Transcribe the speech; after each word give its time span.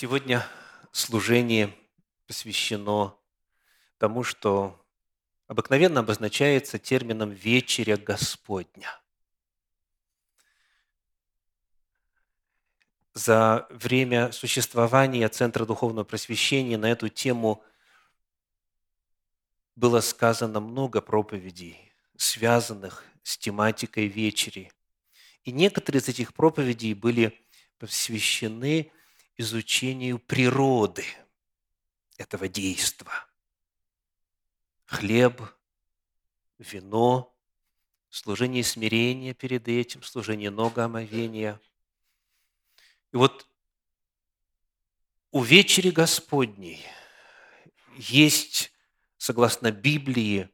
Сегодня 0.00 0.46
служение 0.92 1.76
посвящено 2.28 3.18
тому, 3.98 4.22
что 4.22 4.80
обыкновенно 5.48 5.98
обозначается 5.98 6.78
термином 6.78 7.30
«вечеря 7.30 7.96
Господня». 7.96 8.96
За 13.12 13.66
время 13.70 14.30
существования 14.30 15.28
Центра 15.30 15.64
Духовного 15.64 16.04
Просвещения 16.04 16.78
на 16.78 16.92
эту 16.92 17.08
тему 17.08 17.64
было 19.74 20.00
сказано 20.00 20.60
много 20.60 21.00
проповедей, 21.00 21.92
связанных 22.16 23.02
с 23.24 23.36
тематикой 23.36 24.06
вечери. 24.06 24.70
И 25.42 25.50
некоторые 25.50 26.00
из 26.00 26.08
этих 26.08 26.34
проповедей 26.34 26.94
были 26.94 27.36
посвящены 27.80 28.92
изучению 29.38 30.18
природы 30.18 31.04
этого 32.18 32.48
действа. 32.48 33.12
Хлеб, 34.84 35.40
вино, 36.58 37.34
служение 38.10 38.64
смирения 38.64 39.32
перед 39.34 39.68
этим, 39.68 40.02
служение 40.02 40.50
ногоомовения. 40.50 41.60
И 43.12 43.16
вот 43.16 43.46
у 45.30 45.42
вечери 45.42 45.90
Господней 45.90 46.84
есть, 47.96 48.72
согласно 49.18 49.70
Библии, 49.70 50.50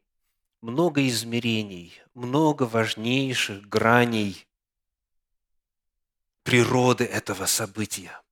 много 0.61 1.07
измерений, 1.07 1.95
много 2.15 2.65
важнейших 2.65 3.69
граней 3.69 4.47
природы 6.43 7.05
этого 7.05 7.47
события. 7.47 8.24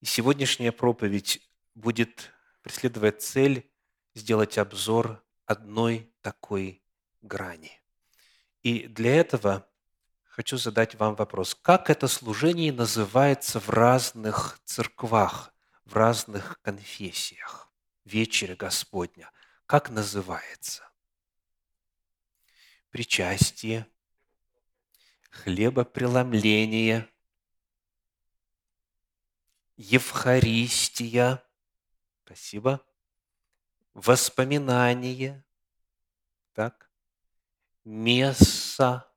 И 0.00 0.06
сегодняшняя 0.06 0.70
проповедь 0.70 1.40
будет 1.74 2.30
преследовать 2.62 3.20
цель 3.20 3.68
сделать 4.14 4.56
обзор 4.56 5.24
одной 5.44 6.12
такой 6.20 6.82
грани. 7.20 7.80
И 8.62 8.86
для 8.86 9.16
этого 9.16 9.68
хочу 10.22 10.56
задать 10.56 10.94
вам 10.94 11.16
вопрос. 11.16 11.56
Как 11.56 11.90
это 11.90 12.06
служение 12.06 12.72
называется 12.72 13.58
в 13.58 13.70
разных 13.70 14.60
церквах, 14.64 15.52
в 15.84 15.94
разных 15.94 16.60
конфессиях? 16.62 17.72
Вечеря 18.04 18.54
Господня. 18.54 19.30
Как 19.66 19.90
называется? 19.90 20.88
Причастие, 22.90 23.86
хлебопреломление– 25.30 27.08
Евхаристия, 29.78 31.40
спасибо, 32.24 32.84
воспоминание, 33.94 35.44
так, 36.52 36.90
месса. 37.84 39.08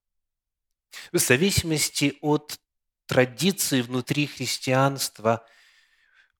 В 1.11 1.17
зависимости 1.17 2.19
от 2.21 2.59
традиции 3.07 3.81
внутри 3.81 4.27
христианства 4.27 5.43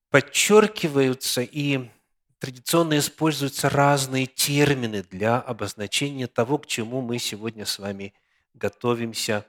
подчеркиваются 0.08 1.42
и 1.42 1.90
традиционно 2.38 2.98
используются 2.98 3.68
разные 3.70 4.26
термины 4.26 5.02
для 5.02 5.40
обозначения 5.40 6.28
того, 6.28 6.58
к 6.58 6.66
чему 6.66 7.00
мы 7.00 7.18
сегодня 7.18 7.66
с 7.66 7.80
вами 7.80 8.14
готовимся 8.54 9.44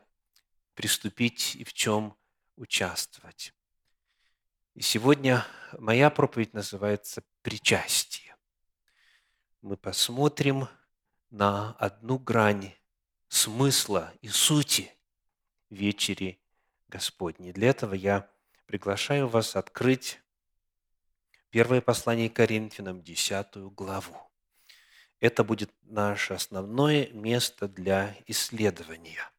приступить 0.74 1.56
и 1.58 1.64
в 1.64 1.74
чем 1.74 2.18
участвовать. 2.56 3.54
И 4.76 4.82
сегодня 4.82 5.46
моя 5.78 6.10
проповедь 6.10 6.56
называется 6.56 7.24
«Причастие». 7.44 8.36
Мы 9.62 9.78
посмотрим 9.78 10.68
на 11.30 11.74
одну 11.74 12.18
грань 12.18 12.74
смысла 13.28 14.12
и 14.22 14.30
сути 14.30 14.92
вечери 15.70 16.42
Господней. 16.88 17.54
Для 17.54 17.70
этого 17.70 17.94
я 17.94 18.28
приглашаю 18.66 19.28
вас 19.28 19.56
открыть 19.56 20.20
первое 21.52 21.80
послание 21.80 22.32
Коринфянам, 22.32 23.04
10 23.04 23.76
главу. 23.76 24.18
Это 25.20 25.44
будет 25.44 25.72
наше 25.84 26.34
основное 26.34 27.10
место 27.10 27.68
для 27.68 28.18
исследования. 28.26 29.30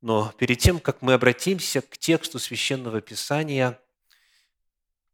Но 0.00 0.32
перед 0.32 0.58
тем, 0.58 0.80
как 0.80 1.02
мы 1.02 1.12
обратимся 1.12 1.82
к 1.82 1.96
тексту 1.96 2.40
Священного 2.40 3.00
Писания– 3.00 3.80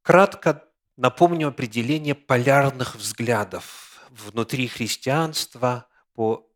Кратко 0.04 0.62
напомню 0.98 1.48
определение 1.48 2.14
полярных 2.14 2.94
взглядов 2.94 4.06
внутри 4.10 4.68
христианства 4.68 5.88
по 6.12 6.46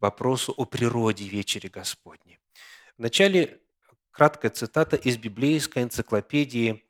вопросу 0.00 0.52
о 0.56 0.64
природе 0.64 1.28
вечери 1.28 1.68
Господней. 1.68 2.40
Вначале 2.96 3.60
краткая 4.10 4.50
цитата 4.50 4.96
из 4.96 5.16
библейской 5.16 5.84
энциклопедии 5.84 6.84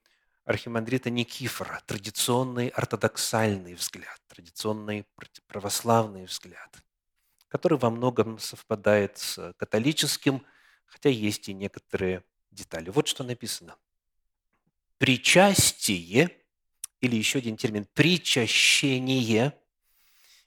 архимандрита 0.46 1.10
Никифора, 1.10 1.82
традиционный 1.84 2.68
ортодоксальный 2.68 3.74
взгляд, 3.74 4.18
традиционный 4.28 5.04
православный 5.46 6.24
взгляд, 6.24 6.74
который 7.48 7.76
во 7.76 7.90
многом 7.90 8.38
совпадает 8.38 9.18
с 9.18 9.52
католическим, 9.58 10.42
хотя 10.86 11.10
есть 11.10 11.50
и 11.50 11.52
некоторые 11.52 12.24
детали. 12.50 12.88
Вот 12.88 13.08
что 13.08 13.24
написано– 13.24 13.76
Причастие, 14.98 16.36
или 17.00 17.16
еще 17.16 17.38
один 17.38 17.56
термин, 17.56 17.86
причащение, 17.94 19.56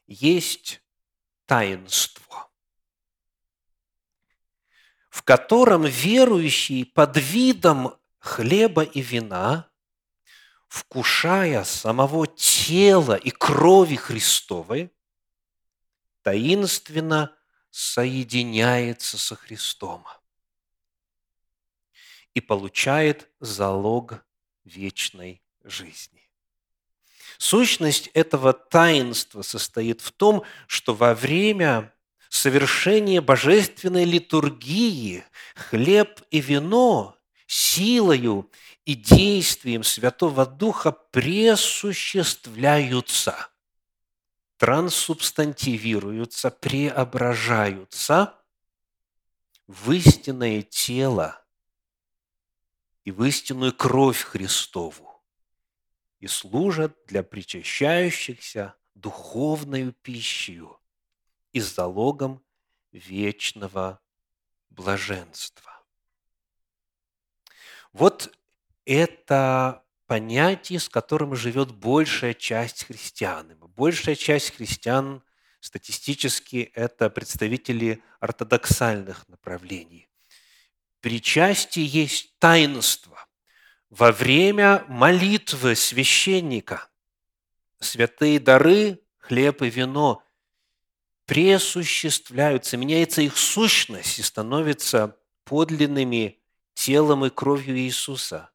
есть 0.08 0.82
таинство, 1.46 2.50
в 5.10 5.24
котором 5.24 5.84
верующий 5.84 6.86
под 6.86 7.18
видом 7.18 7.98
хлеба 8.20 8.84
и 8.84 9.02
вина, 9.02 9.70
вкушая 10.68 11.64
самого 11.64 12.28
тела 12.28 13.16
и 13.16 13.30
крови 13.30 13.96
Христовой, 13.96 14.92
таинственно 16.22 17.36
соединяется 17.70 19.18
со 19.18 19.36
Христом 19.36 20.06
и 22.34 22.42
получает 22.42 23.30
залог 23.40 24.26
вечной 24.64 25.42
жизни. 25.64 26.22
Сущность 27.38 28.10
этого 28.14 28.54
таинства 28.54 29.42
состоит 29.42 30.00
в 30.02 30.12
том, 30.12 30.44
что 30.68 30.94
во 30.94 31.16
время 31.16 31.92
совершения 32.30 33.22
божественной 33.22 34.06
литургии 34.06 35.26
хлеб 35.56 36.22
и 36.30 36.40
вино 36.40 37.18
силою 37.48 38.50
и 38.86 38.94
действием 38.96 39.84
Святого 39.84 40.46
Духа 40.46 40.92
пресуществляются, 40.92 43.50
трансубстантивируются, 44.58 46.52
преображаются 46.52 48.36
в 49.68 49.92
истинное 49.92 50.62
тело 50.62 51.42
и 53.04 53.12
в 53.12 53.24
истинную 53.24 53.74
кровь 53.74 54.22
Христову 54.22 55.24
и 56.20 56.28
служат 56.28 56.96
для 57.08 57.24
причащающихся 57.24 58.76
духовную 58.94 59.94
пищей 59.94 60.62
и 61.52 61.60
залогом 61.60 62.44
вечного 62.92 64.00
блаженства. 64.70 65.72
Вот 67.92 68.38
это 68.86 69.84
понятие, 70.06 70.80
с 70.80 70.90
которым 70.90 71.36
живет 71.36 71.72
большая 71.72 72.34
часть 72.34 72.86
христиан. 72.86 73.58
Большая 73.76 74.16
часть 74.16 74.56
христиан 74.56 75.24
статистически 75.60 76.72
это 76.74 77.10
представители 77.10 78.04
ортодоксальных 78.20 79.28
направлений. 79.28 80.11
Причастие 81.02 81.86
есть 81.86 82.38
таинство. 82.38 83.28
Во 83.90 84.12
время 84.12 84.86
молитвы 84.88 85.76
священника 85.76 86.90
святые 87.80 88.40
дары, 88.40 89.02
хлеб 89.18 89.64
и 89.64 89.70
вино 89.70 90.24
пресуществляются, 91.26 92.78
меняется 92.78 93.22
их 93.22 93.36
сущность 93.36 94.20
и 94.20 94.22
становятся 94.22 95.18
подлинными 95.44 96.40
телом 96.76 97.26
и 97.26 97.30
кровью 97.30 97.78
Иисуса. 97.78 98.52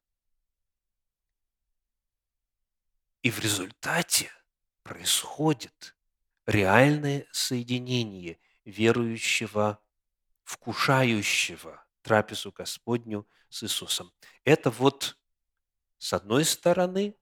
И 3.21 3.29
в 3.29 3.39
результате 3.39 4.31
происходит 4.83 5.95
реальное 6.45 7.27
соединение 7.31 8.39
верующего, 8.63 9.79
вкушающего– 10.45 11.83
трапезу 12.07 12.53
Господню 12.53 13.27
с 13.49 13.63
Иисусом. 13.63 14.11
Это 14.45 14.69
вот 14.71 15.17
С 15.99 16.13
одной 16.13 16.45
стороны, 16.45 17.15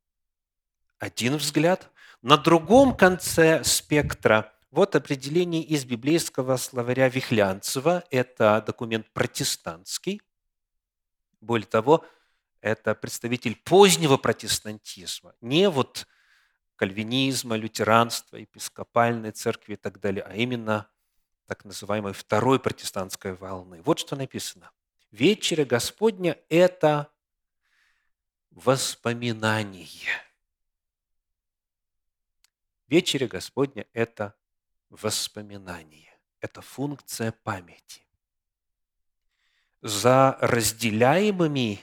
один 1.00 1.38
взгляд. 1.38 1.90
На 2.22 2.36
другом 2.36 2.96
конце 2.96 3.64
спектра 3.64 4.54
вот 4.70 4.96
определение 4.96 5.64
из 5.64 5.86
библейского 5.86 6.58
словаря 6.58 7.08
Вихлянцева. 7.08 8.04
Это 8.12 8.62
документ 8.68 9.10
протестантский. 9.14 10.22
Более 11.40 11.68
того, 11.68 12.06
это 12.60 12.94
представитель 12.96 13.56
позднего 13.56 14.18
протестантизма. 14.18 15.34
Не 15.40 15.70
вот 15.70 16.06
кальвинизма, 16.76 17.56
лютеранства, 17.56 18.36
епископальной 18.36 19.32
церкви 19.32 19.74
и 19.74 19.78
так 19.78 20.02
далее, 20.02 20.24
а 20.24 20.36
именно 20.36 20.90
так 21.46 21.64
называемой 21.64 22.14
второй 22.14 22.60
протестантской 22.60 23.34
волны. 23.36 23.82
Вот 23.84 24.00
что 24.00 24.16
написано. 24.16 24.72
Вечеря 25.18 25.64
Господня– 25.64 26.38
это 26.50 27.10
воспоминание. 28.52 29.88
Вечеря 32.90 33.26
Господня– 33.26 33.88
это 33.94 34.36
воспоминание. 34.90 36.14
Это 36.42 36.60
функция 36.62 37.32
памяти. 37.32 38.06
За 39.82 40.38
разделяемыми 40.42 41.80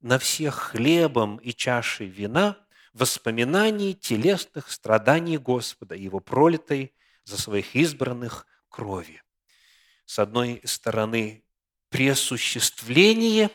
на 0.00 0.18
всех 0.18 0.54
хлебом 0.54 1.36
и 1.36 1.52
чашей 1.52 2.06
вина 2.06 2.56
воспоминаний 2.94 3.92
телесных 3.92 4.70
страданий 4.70 5.36
Господа, 5.36 5.94
Его 5.94 6.20
пролитой 6.20 6.94
за 7.24 7.36
своих 7.36 7.76
избранных 7.76 8.46
крови. 8.70 9.22
С 10.06 10.18
одной 10.18 10.62
стороны, 10.64 11.44
пресуществление, 11.92 13.50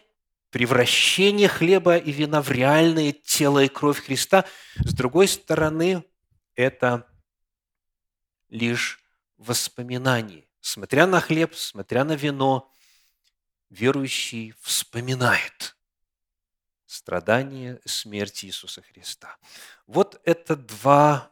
превращение 0.52 1.50
хлеба 1.50 1.98
и 1.98 2.12
вина 2.12 2.42
в 2.42 2.52
реальное 2.52 3.12
тело 3.12 3.64
и 3.64 3.68
кровь 3.68 4.06
Христа. 4.06 4.46
С 4.76 4.94
другой 4.94 5.28
стороны, 5.28 6.06
это 6.56 7.08
лишь 8.50 9.02
воспоминание. 9.38 10.48
Смотря 10.62 11.08
на 11.08 11.20
хлеб, 11.20 11.56
смотря 11.56 12.04
на 12.04 12.14
вино, 12.14 12.72
верующий 13.70 14.54
вспоминает 14.62 15.76
страдания, 16.86 17.82
смерти 17.86 18.46
Иисуса 18.46 18.82
Христа. 18.82 19.38
Вот 19.88 20.22
это 20.24 20.56
два 20.56 21.32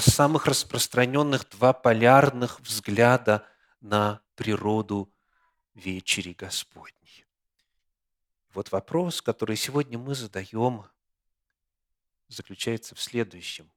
самых 0.00 0.46
распространенных, 0.46 1.48
два 1.50 1.72
полярных 1.72 2.60
взгляда 2.60 3.46
на 3.80 4.20
природу 4.34 5.12
вечери 5.78 6.32
Господней. 6.32 7.24
Вот 8.52 8.72
вопрос, 8.72 9.22
который 9.22 9.56
сегодня 9.56 9.98
мы 9.98 10.14
задаем, 10.14 10.84
заключается 12.28 12.94
в 12.94 13.00
следующем. 13.00 13.70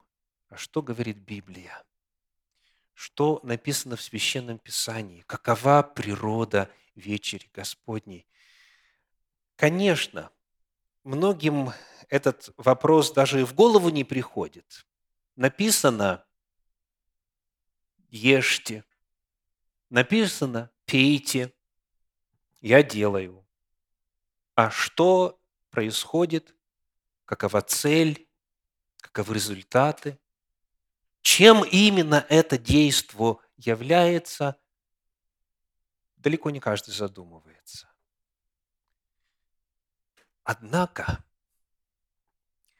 А 0.49 0.57
что 0.57 0.81
говорит 0.81 1.17
Библия? 1.17 1.83
Что 2.93 3.39
написано 3.43 3.95
в 3.95 4.01
Священном 4.01 4.57
Писании? 4.57 5.21
Какова 5.21 5.83
природа 5.83 6.69
вечери 6.95 7.49
Господней? 7.53 8.27
Конечно, 9.55 10.31
многим 11.03 11.71
этот 12.09 12.49
вопрос 12.57 13.13
даже 13.13 13.41
и 13.41 13.45
в 13.45 13.53
голову 13.53 13.89
не 13.89 14.03
приходит. 14.03 14.85
Написано 15.35 16.25
«Ешьте», 18.09 18.83
написано 19.89 20.71
«Пейте», 20.85 21.53
я 22.61 22.83
делаю. 22.83 23.45
А 24.55 24.69
что 24.69 25.39
происходит, 25.71 26.55
какова 27.25 27.61
цель, 27.61 28.27
каковы 28.97 29.35
результаты, 29.35 30.19
чем 31.21 31.63
именно 31.63 32.25
это 32.29 32.57
действо 32.57 33.41
является, 33.57 34.57
далеко 36.17 36.49
не 36.49 36.59
каждый 36.59 36.91
задумывается. 36.91 37.89
Однако, 40.43 41.23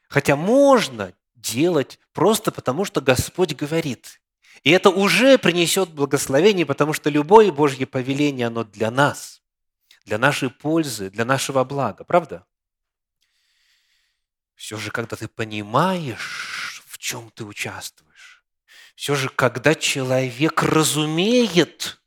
хотя 0.08 0.36
можно 0.36 1.14
делать 1.34 1.98
просто 2.12 2.52
потому, 2.52 2.84
что 2.84 3.00
Господь 3.00 3.54
говорит, 3.54 4.20
и 4.62 4.70
это 4.70 4.90
уже 4.90 5.38
принесет 5.38 5.90
благословение, 5.90 6.66
потому 6.66 6.92
что 6.92 7.10
любое 7.10 7.50
Божье 7.50 7.86
повеление, 7.86 8.48
оно 8.48 8.64
для 8.64 8.90
нас, 8.90 9.41
для 10.04 10.18
нашей 10.18 10.50
пользы, 10.50 11.10
для 11.10 11.24
нашего 11.24 11.64
блага, 11.64 12.04
правда? 12.04 12.46
Все 14.54 14.76
же, 14.76 14.90
когда 14.90 15.16
ты 15.16 15.28
понимаешь, 15.28 16.82
в 16.86 16.98
чем 16.98 17.30
ты 17.30 17.44
участвуешь, 17.44 18.44
все 18.94 19.14
же, 19.14 19.28
когда 19.28 19.74
человек 19.74 20.62
разумеет, 20.62 22.00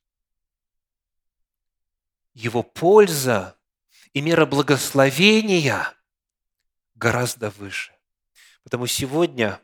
его 2.34 2.64
польза 2.64 3.58
и 4.14 4.22
мера 4.22 4.46
благословения 4.46 5.94
гораздо 6.94 7.50
выше. 7.50 7.94
Потому 8.64 8.88
сегодня 8.88 9.62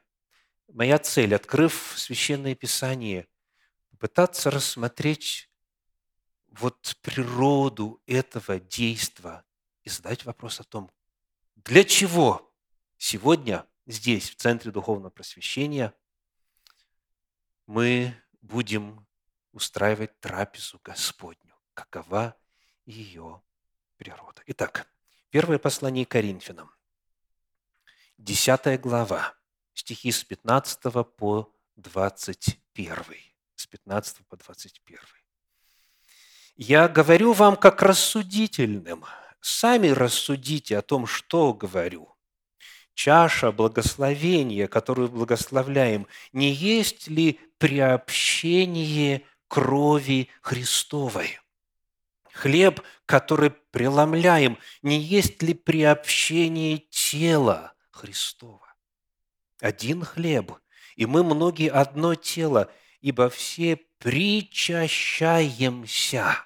моя 0.68 0.98
цель, 1.00 1.36
открыв 1.36 1.94
Священное 1.98 2.56
Писание, 2.56 3.28
попытаться 3.90 4.50
рассмотреть 4.50 5.51
вот 6.62 6.96
природу 7.02 8.02
этого 8.06 8.60
действа 8.60 9.44
и 9.84 9.90
задать 9.90 10.26
вопрос 10.26 10.60
о 10.60 10.64
том, 10.64 10.92
для 11.56 11.84
чего 11.84 12.54
сегодня 12.98 13.66
здесь, 13.88 14.30
в 14.30 14.36
Центре 14.36 14.72
Духовного 14.72 15.10
Просвещения, 15.10 15.94
мы 17.66 18.16
будем 18.42 19.08
устраивать 19.52 20.20
трапезу 20.20 20.80
Господню. 20.84 21.56
Какова 21.74 22.38
ее 22.86 23.42
природа. 23.98 24.44
Итак, 24.46 24.88
первое 25.30 25.58
послание 25.58 26.06
Коринфянам, 26.06 26.72
10 28.18 28.80
глава, 28.82 29.36
стихи 29.74 30.12
с 30.12 30.24
15 30.24 30.80
по 31.16 31.52
21. 31.76 32.96
С 33.56 33.66
15 33.68 34.28
по 34.28 34.38
21. 34.38 35.21
«Я 36.64 36.88
говорю 36.88 37.34
вам 37.34 37.56
как 37.56 37.82
рассудительным. 37.82 39.04
Сами 39.40 39.88
рассудите 39.88 40.78
о 40.78 40.84
том, 40.84 41.08
что 41.08 41.56
говорю. 41.56 42.14
Чаша 42.94 43.52
благословения, 43.52 44.68
которую 44.68 45.10
благословляем, 45.10 46.06
не 46.34 46.52
есть 46.52 47.08
ли 47.08 47.40
приобщение 47.58 49.24
крови 49.48 50.30
Христовой?» 50.44 51.40
Хлеб, 52.32 52.82
который 53.08 53.50
преломляем, 53.50 54.60
не 54.84 55.00
есть 55.00 55.42
ли 55.42 55.56
приобщение 55.56 56.78
тела 56.92 57.74
Христова? 57.90 58.76
Один 59.60 60.06
хлеб, 60.06 60.52
и 60.96 61.08
мы 61.08 61.24
многие 61.24 61.72
одно 61.72 62.14
тело, 62.14 62.70
ибо 63.02 63.32
все 63.32 63.78
причащаемся 63.98 66.46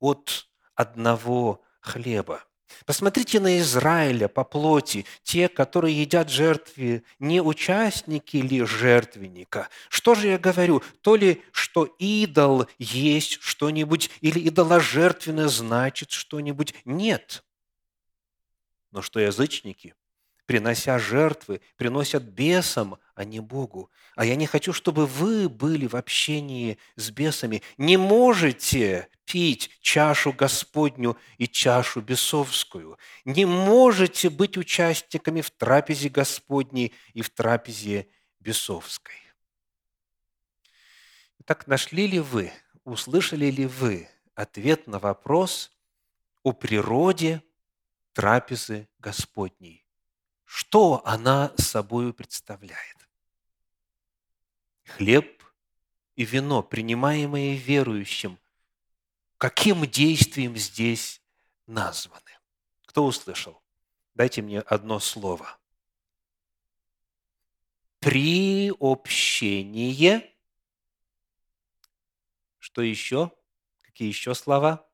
от 0.00 0.48
одного 0.74 1.62
хлеба. 1.80 2.42
Посмотрите 2.86 3.40
на 3.40 3.58
Израиля 3.58 4.28
по 4.28 4.44
плоти, 4.44 5.04
те, 5.22 5.48
которые 5.48 6.00
едят 6.00 6.30
жертвы, 6.30 7.04
не 7.18 7.40
участники 7.40 8.36
ли 8.36 8.64
жертвенника? 8.64 9.68
Что 9.88 10.14
же 10.14 10.28
я 10.28 10.38
говорю? 10.38 10.82
То 11.00 11.16
ли, 11.16 11.42
что 11.52 11.84
идол 11.98 12.66
есть 12.78 13.40
что-нибудь, 13.42 14.10
или 14.20 14.48
идоложертвенное 14.48 15.48
значит 15.48 16.10
что-нибудь? 16.10 16.74
Нет. 16.84 17.44
Но 18.92 19.02
что 19.02 19.20
язычники, 19.20 19.94
принося 20.50 20.98
жертвы, 20.98 21.60
приносят 21.76 22.24
бесам, 22.24 22.98
а 23.14 23.22
не 23.22 23.38
Богу. 23.38 23.88
А 24.16 24.24
я 24.24 24.34
не 24.34 24.46
хочу, 24.46 24.72
чтобы 24.72 25.06
вы 25.06 25.48
были 25.48 25.86
в 25.86 25.94
общении 25.94 26.76
с 26.96 27.12
бесами. 27.12 27.62
Не 27.78 27.96
можете 27.96 29.06
пить 29.26 29.70
чашу 29.80 30.32
Господню 30.32 31.16
и 31.38 31.46
чашу 31.46 32.00
бесовскую. 32.00 32.98
Не 33.24 33.44
можете 33.44 34.28
быть 34.28 34.56
участниками 34.56 35.40
в 35.40 35.52
трапезе 35.52 36.08
Господней 36.08 36.94
и 37.14 37.22
в 37.22 37.30
трапезе 37.30 38.08
бесовской. 38.40 39.14
Итак, 41.38 41.68
нашли 41.68 42.08
ли 42.08 42.18
вы, 42.18 42.50
услышали 42.82 43.52
ли 43.52 43.66
вы 43.66 44.08
ответ 44.34 44.88
на 44.88 44.98
вопрос 44.98 45.70
о 46.42 46.50
природе 46.50 47.40
трапезы 48.14 48.88
Господней? 48.98 49.79
Что 50.52 51.00
она 51.06 51.52
собой 51.56 52.12
представляет? 52.12 52.96
Хлеб 54.84 55.44
и 56.16 56.24
вино, 56.24 56.62
принимаемые 56.62 57.56
верующим– 57.56 58.38
каким 59.40 59.86
действием 59.86 60.54
здесь 60.58 61.22
названы. 61.66 62.38
Кто 62.84 63.06
услышал? 63.06 63.62
Дайте 64.14 64.42
мне 64.42 64.60
одно 64.60 65.00
слово. 65.00 65.58
Приобщение. 68.00 68.70
Что 72.58 72.82
еще? 72.82 73.32
Какие 73.80 74.08
еще 74.08 74.34
слова? 74.34 74.86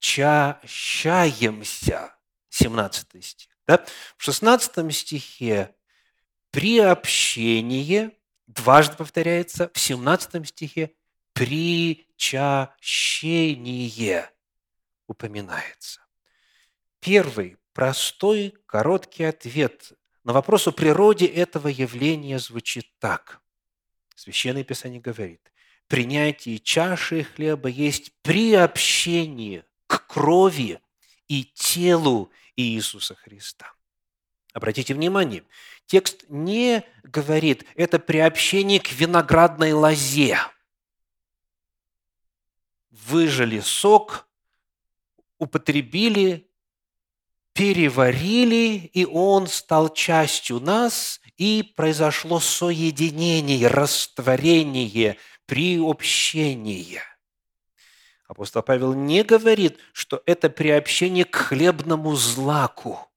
Причащаемся. 0.00 2.14
17 2.48 3.24
стих. 3.24 3.48
Да? 3.66 3.84
В 4.16 4.24
16 4.24 4.96
стихе 4.96 5.74
приобщение 6.50 8.12
дважды 8.46 8.96
повторяется, 8.96 9.70
в 9.74 9.78
17 9.78 10.48
стихе 10.48 10.94
причащение 11.34 14.30
упоминается. 15.06 16.00
Первый 17.00 17.58
простой, 17.74 18.54
короткий 18.66 19.24
ответ 19.24 19.92
на 20.24 20.32
вопрос 20.32 20.66
о 20.66 20.72
природе 20.72 21.26
этого 21.26 21.68
явления 21.68 22.38
звучит 22.38 22.86
так. 22.98 23.42
Священное 24.16 24.64
Писание 24.64 25.00
говорит, 25.00 25.52
принятие 25.88 26.58
чаши 26.58 27.24
хлеба 27.24 27.68
есть 27.68 28.12
приобщение 28.22 29.66
крови 30.10 30.80
и 31.28 31.44
телу 31.44 32.30
Иисуса 32.56 33.14
Христа. 33.14 33.72
Обратите 34.52 34.92
внимание, 34.92 35.44
текст 35.86 36.24
не 36.28 36.84
говорит, 37.04 37.64
это 37.76 38.00
приобщение 38.00 38.80
к 38.80 38.90
виноградной 38.90 39.72
лозе. 39.72 40.38
Выжали 42.90 43.60
сок, 43.60 44.26
употребили, 45.38 46.50
переварили, 47.52 48.90
и 48.92 49.04
он 49.04 49.46
стал 49.46 49.94
частью 49.94 50.58
нас, 50.58 51.20
и 51.36 51.72
произошло 51.76 52.40
соединение, 52.40 53.68
растворение, 53.68 55.16
приобщение. 55.46 57.02
Апостол 58.30 58.62
Павел 58.62 58.94
не 58.94 59.24
говорит, 59.24 59.80
что 59.92 60.22
это 60.24 60.48
приобщение 60.50 61.24
к 61.24 61.34
хлебному 61.34 62.14
злаку. 62.14 63.10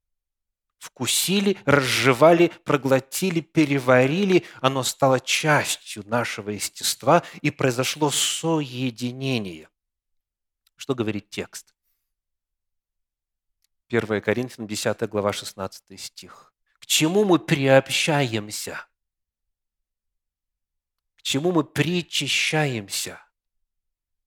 Вкусили, 0.79 1.55
разжевали, 1.65 2.51
проглотили, 2.63 3.41
переварили, 3.41 4.43
оно 4.59 4.81
стало 4.81 5.19
частью 5.19 6.03
нашего 6.07 6.49
естества, 6.49 7.21
и 7.43 7.51
произошло 7.51 8.09
соединение. 8.09 9.69
Что 10.77 10.95
говорит 10.95 11.29
текст? 11.29 11.75
1 13.89 14.19
Коринфянам 14.19 14.67
10 14.67 15.07
глава 15.09 15.31
16 15.31 16.01
стих. 16.01 16.55
К 16.79 16.87
чему 16.87 17.23
мы 17.23 17.37
приобщаемся? 17.37 18.83
К 21.17 21.21
чему 21.21 21.51
мы 21.51 21.63
причащаемся? 21.63 23.21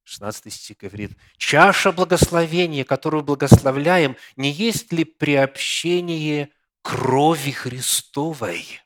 16 0.07 0.53
стих 0.53 0.79
говорит, 0.79 1.13
«Чаша 1.37 1.93
благословения, 1.93 2.85
которую 2.85 3.23
благословляем, 3.23 4.17
не 4.37 4.51
есть 4.51 4.93
ли 4.93 5.05
приобщение 5.05 6.51
крови 6.81 7.51
Христовой?» 7.51 8.81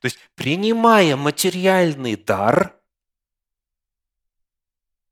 То 0.00 0.06
есть, 0.06 0.18
принимая 0.34 1.16
материальный 1.16 2.16
дар– 2.16 2.74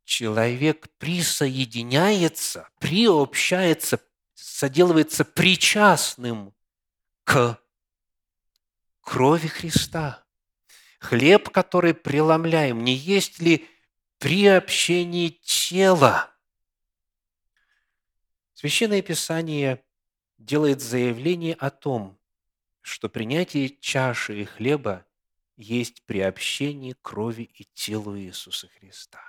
человек 0.09 0.89
присоединяется, 0.97 2.71
приобщается, 2.81 4.01
соделывается 4.35 5.23
причастным 5.23 6.55
к 7.25 7.61
крови 9.03 9.49
Христа. 9.49 10.25
Хлеб, 10.99 11.51
который 11.51 11.93
преломляем, 11.93 12.83
не 12.83 12.95
есть 12.95 13.39
ли 13.41 13.69
приобщение 14.19 15.31
тела? 15.31 16.31
Священное 18.55 19.03
Писание 19.03 19.85
делает 20.39 20.81
заявление 20.81 21.55
о 21.55 21.71
том, 21.71 22.19
что 22.81 23.09
принятие 23.09 23.69
чаши 23.69 24.43
и 24.43 24.45
хлеба 24.45 25.05
есть 25.57 26.03
приобщение 26.05 26.95
крови 27.03 27.51
и 27.55 27.65
телу 27.75 28.19
Иисуса 28.19 28.69
Христа. 28.79 29.21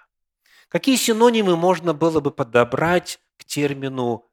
Какие 0.68 0.96
синонимы 0.96 1.56
можно 1.56 1.94
было 1.94 2.20
бы 2.20 2.32
подобрать 2.32 3.20
к 3.38 3.46
термину 3.46 4.30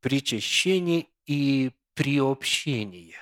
причащение 0.00 1.06
и 1.26 1.72
приобщение? 1.94 3.18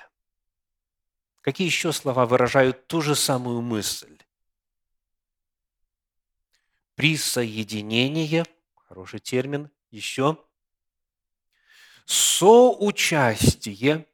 Какие 1.41 1.67
еще 1.67 1.93
слова 1.93 2.25
выражают 2.25 2.87
ту 2.87 3.01
же 3.01 3.15
самую 3.15 3.61
мысль? 3.61 4.17
Присоединение, 6.97 8.43
хороший 8.73 9.19
термин, 9.19 9.69
еще. 9.91 10.43
Соучастие, 12.07 14.07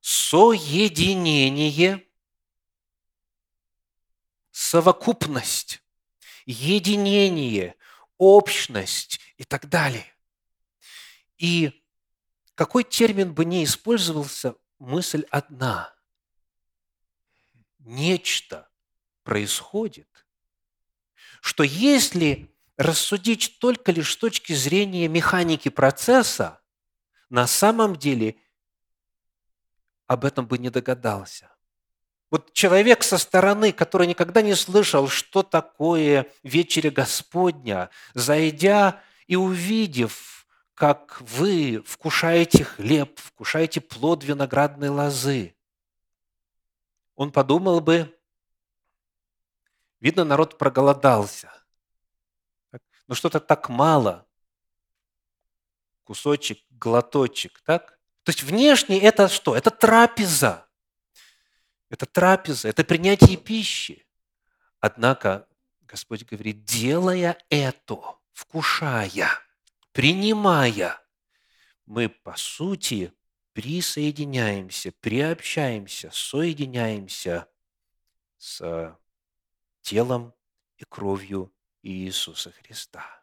соединение– 0.00 2.02
совокупность, 4.50 5.82
единение, 6.46 7.76
общность 8.16 9.20
и 9.36 9.44
так 9.44 9.68
далее. 9.68 10.10
И 11.36 11.84
какой 12.54 12.84
термин 12.84 13.34
бы 13.34 13.44
ни 13.44 13.62
использовался, 13.62 14.56
мысль 14.78 15.26
одна. 15.30 15.94
Нечто 17.80 18.65
происходит, 19.26 20.08
что 21.42 21.64
если 21.64 22.54
рассудить 22.78 23.58
только 23.58 23.92
лишь 23.92 24.12
с 24.12 24.16
точки 24.16 24.52
зрения 24.52 25.08
механики 25.08 25.68
процесса, 25.68 26.60
на 27.28 27.46
самом 27.46 27.96
деле 27.96 28.36
об 30.06 30.24
этом 30.24 30.46
бы 30.46 30.58
не 30.58 30.70
догадался. 30.70 31.50
Вот 32.30 32.52
человек 32.52 33.02
со 33.02 33.18
стороны, 33.18 33.72
который 33.72 34.06
никогда 34.06 34.42
не 34.42 34.54
слышал, 34.54 35.08
что 35.08 35.42
такое 35.42 36.30
вечеря 36.42 36.90
Господня, 36.90 37.90
зайдя 38.14 39.02
и 39.26 39.34
увидев, 39.36 40.46
как 40.74 41.20
вы 41.20 41.82
вкушаете 41.84 42.64
хлеб, 42.64 43.18
вкушаете 43.18 43.80
плод 43.80 44.22
виноградной 44.22 44.88
лозы, 44.88 45.56
он 47.16 47.32
подумал 47.32 47.80
бы, 47.80 48.15
видно, 50.00 50.24
народ 50.24 50.58
проголодался. 50.58 51.52
Ну 53.06 53.14
что-то 53.14 53.40
так 53.40 53.68
мало. 53.68 54.26
Кусочек, 56.04 56.60
глоточек, 56.70 57.60
так? 57.64 57.98
То 58.22 58.30
есть 58.30 58.42
внешне 58.42 59.00
это 59.00 59.28
что? 59.28 59.56
Это 59.56 59.70
трапеза– 59.70 60.64
это 61.88 62.06
трапеза, 62.06 62.68
это 62.68 62.84
принятие 62.84 63.36
пищи. 63.36 64.06
Однако 64.80 65.48
Господь 65.82 66.24
говорит, 66.24 66.64
делая 66.64 67.38
это, 67.48 68.18
вкушая, 68.32 69.30
принимая, 69.92 71.00
мы, 71.86 72.08
по 72.08 72.36
сути, 72.36 73.12
присоединяемся, 73.52 74.92
приобщаемся, 75.00 76.10
соединяемся 76.12 77.48
с 78.36 78.98
телом 79.86 80.34
и 80.78 80.84
кровью 80.84 81.52
Иисуса 81.82 82.50
Христа. 82.50 83.22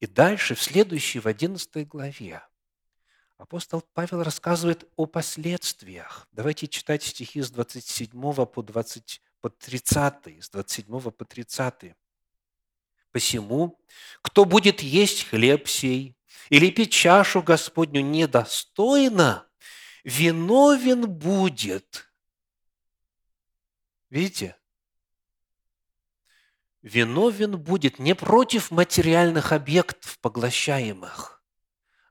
И 0.00 0.06
дальше, 0.06 0.56
в 0.56 0.60
следующей, 0.60 1.20
в 1.20 1.28
11 1.28 1.86
главе, 1.86 2.42
апостол 3.36 3.80
Павел 3.94 4.24
рассказывает 4.24 4.90
о 4.96 5.06
последствиях. 5.06 6.26
Давайте 6.32 6.66
читать 6.66 7.04
стихи 7.04 7.40
с 7.42 7.50
27 7.52 8.10
по, 8.46 8.62
20, 8.62 9.22
по 9.40 9.50
30, 9.50 10.42
с 10.42 10.50
27 10.50 11.00
по 11.12 11.24
30. 11.24 11.94
«Посему, 13.12 13.80
кто 14.20 14.44
будет 14.44 14.80
есть 14.82 15.28
хлеб 15.28 15.68
сей 15.68 16.16
или 16.48 16.70
пить 16.70 16.90
чашу 16.90 17.40
Господню 17.40 18.00
недостойно, 18.00 19.46
виновен 20.02 21.08
будет». 21.08 22.10
Видите? 24.10 24.56
Виновен 26.84 27.56
будет 27.56 27.98
не 27.98 28.14
против 28.14 28.70
материальных 28.70 29.52
объектов, 29.52 30.18
поглощаемых, 30.18 31.42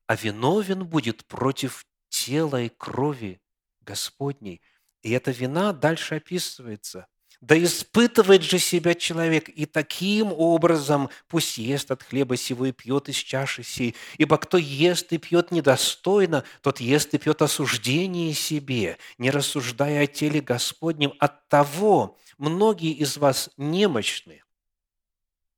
а 0.07 0.15
виновен 0.15 0.83
будет 0.83 1.25
против 1.25 1.85
тела 2.09 2.59
и 2.59 2.69
крови 2.69 3.39
Господней. 3.81 4.63
И 5.03 5.11
эта 5.11 5.29
вина 5.29 5.73
дальше 5.73 6.15
описывается. 6.15 7.05
Да 7.39 7.55
испытывает 7.61 8.41
же 8.41 8.57
себя 8.57 8.95
человек, 8.95 9.47
и 9.47 9.67
таким 9.67 10.33
образом 10.33 11.11
пусть 11.27 11.59
ест 11.59 11.91
от 11.91 12.01
хлеба 12.01 12.35
сего 12.35 12.65
и 12.65 12.71
пьет 12.71 13.09
из 13.09 13.17
чаши 13.17 13.61
сей. 13.61 13.93
Ибо 14.17 14.39
кто 14.39 14.57
ест 14.57 15.13
и 15.13 15.19
пьет 15.19 15.51
недостойно, 15.51 16.45
тот 16.61 16.79
ест 16.79 17.13
и 17.13 17.19
пьет 17.19 17.43
осуждение 17.43 18.33
себе, 18.33 18.97
не 19.19 19.29
рассуждая 19.29 20.05
о 20.05 20.07
теле 20.07 20.41
Господнем. 20.41 21.13
От 21.19 21.47
того 21.47 22.17
многие 22.39 22.93
из 22.93 23.17
вас 23.17 23.51
немощны 23.57 24.41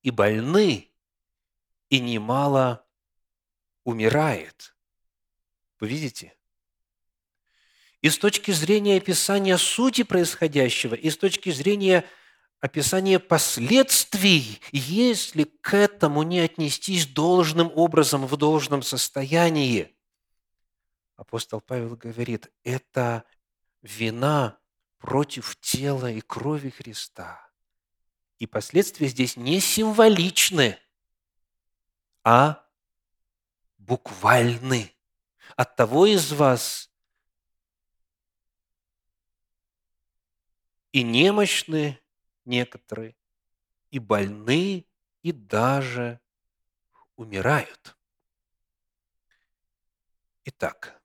и 0.05 0.11
больны, 0.11 0.89
и 1.89 1.99
немало 1.99 2.85
умирает. 3.83 4.75
Вы 5.79 5.89
видите? 5.89 6.35
и 8.05 8.09
с 8.11 8.19
точки 8.19 8.51
зрения 8.51 8.97
описания 8.97 9.57
сути 9.57 10.03
происходящего, 10.03 10.93
и 10.93 11.09
с 11.09 11.17
точки 11.17 11.49
зрения 11.49 12.05
описания 12.59 13.17
последствий, 13.17 14.61
если 14.71 15.45
к 15.45 15.73
этому 15.73 16.21
не 16.21 16.41
отнестись 16.41 17.07
должным 17.07 17.71
образом, 17.73 18.27
в 18.27 18.37
должном 18.37 18.83
состоянии. 18.83 19.97
Апостол 21.15 21.61
Павел 21.61 21.95
говорит, 21.95 22.51
это 22.63 23.23
вина 23.81 24.59
против 24.99 25.59
тела 25.59 26.11
и 26.11 26.21
крови 26.21 26.69
Христа. 26.69 27.44
И 28.39 28.47
последствия 28.47 29.07
здесь 29.07 29.37
не 29.37 29.59
символичны, 29.59 30.77
а 32.23 32.67
буквальны. 33.77 34.91
От 35.55 35.75
того 35.75 36.05
из 36.05 36.33
вас, 36.33 36.91
и 40.91 41.01
немощны 41.01 41.99
некоторые, 42.43 43.15
и 43.91 43.99
больны, 43.99 44.85
и 45.21 45.31
даже 45.31 46.19
умирают. 47.15 47.95
Итак, 50.43 51.01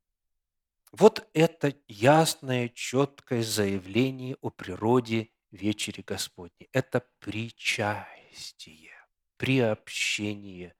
вот 0.90 1.28
это 1.32 1.75
ясное, 1.87 2.68
четкое 2.68 3.42
заявление 3.42 4.37
о 4.40 4.50
природе 4.50 5.30
вечери 5.50 6.02
Господней. 6.07 6.69
Это 6.73 7.04
причастие, 7.19 8.92
приобщение 9.37 10.75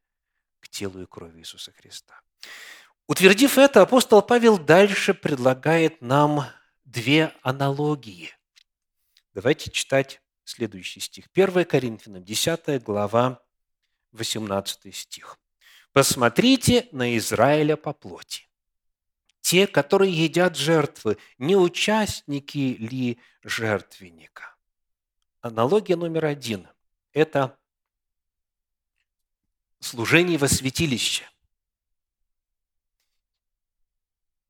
к 0.61 0.69
телу 0.69 1.03
и 1.03 1.07
крови 1.07 1.41
Иисуса 1.41 1.73
Христа. 1.73 2.21
Утвердив 3.07 3.59
это, 3.59 3.83
апостол 3.83 4.23
Павел 4.23 4.59
дальше 4.59 5.15
предлагает 5.15 6.01
нам 6.01 6.45
две 6.85 7.33
аналогии– 7.43 8.31
Давайте 9.33 9.71
читать 9.71 10.21
следующий 10.43 10.99
стих. 10.99 11.27
1 11.33 11.65
Коринфянам, 11.65 12.25
10 12.25 12.83
глава, 12.83 13.41
18 14.11 14.95
стих. 14.95 15.39
«Посмотрите 15.93 16.89
на 16.91 17.17
Израиля 17.17 17.77
по 17.77 17.93
плоти. 17.93 18.49
Те, 19.41 19.69
которые 19.69 20.13
едят 20.13 20.57
жертвы, 20.57 21.17
не 21.39 21.57
участники 21.57 22.77
ли 22.79 23.21
жертвенника?» 23.45 24.57
Аналогия 25.41 25.97
номер 25.97 26.27
один– 26.27 26.69
это 27.13 27.59
служение 29.79 30.37
во 30.37 30.49
святилище. 30.49 31.29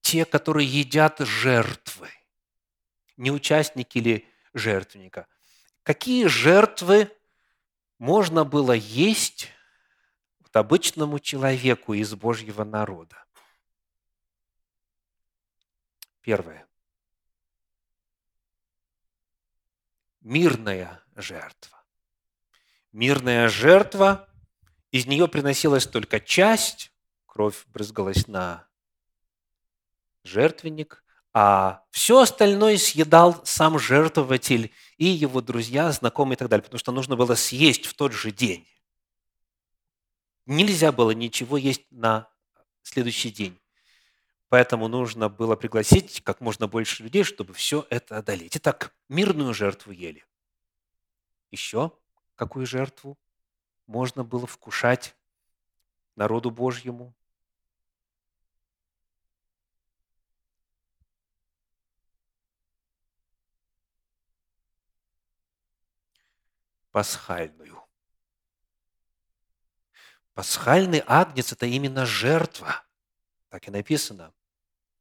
Те, 0.00 0.24
которые 0.24 0.66
едят 0.66 1.20
жертвы, 1.20 2.10
не 3.16 3.30
участники 3.30 3.98
ли 3.98 4.28
жертвенника. 4.52 5.28
Какие 5.84 6.26
жертвы 6.26 7.16
можно 7.98 8.44
было 8.44 8.72
есть 8.72 9.48
вот 10.40 10.56
обычному 10.56 11.20
человеку 11.20 11.94
из 11.94 12.14
Божьего 12.16 12.64
народа? 12.64 13.24
Первое. 16.20 16.69
Мирная 20.30 21.02
жертва. 21.16 21.82
Мирная 22.92 23.48
жертва, 23.48 24.28
из 24.92 25.06
нее 25.06 25.26
приносилась 25.26 25.88
только 25.88 26.20
часть, 26.20 26.92
кровь 27.26 27.66
брызгалась 27.66 28.28
на 28.28 28.68
жертвенник, 30.22 31.02
а 31.32 31.82
все 31.90 32.20
остальное 32.20 32.78
съедал 32.78 33.44
сам 33.44 33.76
жертвователь 33.80 34.72
и 34.98 35.06
его 35.06 35.40
друзья, 35.40 35.90
знакомые 35.90 36.36
и 36.36 36.38
так 36.38 36.48
далее, 36.48 36.62
потому 36.62 36.78
что 36.78 36.92
нужно 36.92 37.16
было 37.16 37.34
съесть 37.34 37.86
в 37.86 37.94
тот 37.94 38.12
же 38.12 38.30
день. 38.30 38.68
Нельзя 40.46 40.92
было 40.92 41.10
ничего 41.10 41.56
есть 41.56 41.90
на 41.90 42.30
следующий 42.84 43.32
день. 43.32 43.59
Поэтому 44.50 44.88
нужно 44.88 45.28
было 45.28 45.54
пригласить 45.54 46.22
как 46.24 46.40
можно 46.40 46.66
больше 46.66 47.04
людей, 47.04 47.22
чтобы 47.22 47.54
все 47.54 47.86
это 47.88 48.18
одолеть. 48.18 48.56
Итак, 48.56 48.92
мирную 49.08 49.54
жертву 49.54 49.92
ели. 49.92 50.24
Еще 51.52 51.92
какую 52.34 52.66
жертву 52.66 53.16
можно 53.86 54.24
было 54.24 54.46
вкушать 54.48 55.16
народу 56.16 56.50
Божьему? 56.50 57.14
пасхальную. 66.90 67.80
Пасхальный 70.34 71.04
агнец– 71.06 71.52
это 71.52 71.66
именно 71.66 72.04
жертва. 72.04 72.82
Так 73.48 73.68
и 73.68 73.70
написано. 73.70 74.34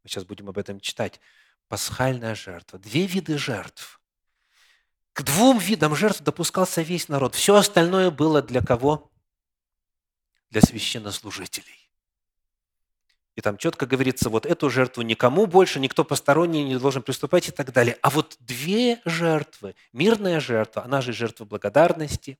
Мы 0.03 0.09
сейчас 0.09 0.25
будем 0.25 0.49
об 0.49 0.57
этом 0.57 0.79
читать. 0.79 1.19
Пасхальная 1.67 2.35
жертва. 2.35 2.79
Две 2.79 3.05
виды 3.05 3.37
жертв. 3.37 4.01
К 5.13 5.23
двум 5.23 5.57
видам 5.59 5.95
жертв 5.95 6.21
допускался 6.21 6.81
весь 6.81 7.09
народ. 7.09 7.35
Все 7.35 7.55
остальное 7.55 8.11
было 8.11 8.41
для 8.41 8.61
кого? 8.61 9.11
Для 10.49 10.61
священнослужителей. 10.61 11.79
И 13.35 13.41
там 13.41 13.57
четко 13.57 13.85
говорится, 13.85 14.29
вот 14.29 14.45
эту 14.45 14.69
жертву 14.69 15.01
никому 15.01 15.45
больше, 15.45 15.79
никто 15.79 16.03
посторонний 16.03 16.63
не 16.65 16.77
должен 16.77 17.01
приступать 17.01 17.47
и 17.47 17.51
так 17.51 17.71
далее. 17.71 17.97
А 18.01 18.09
вот 18.09 18.35
две 18.41 19.01
жертвы, 19.05 19.75
мирная 19.93 20.41
жертва, 20.41 20.83
она 20.83 20.99
же 20.99 21.13
жертва 21.13 21.45
благодарности 21.45 22.37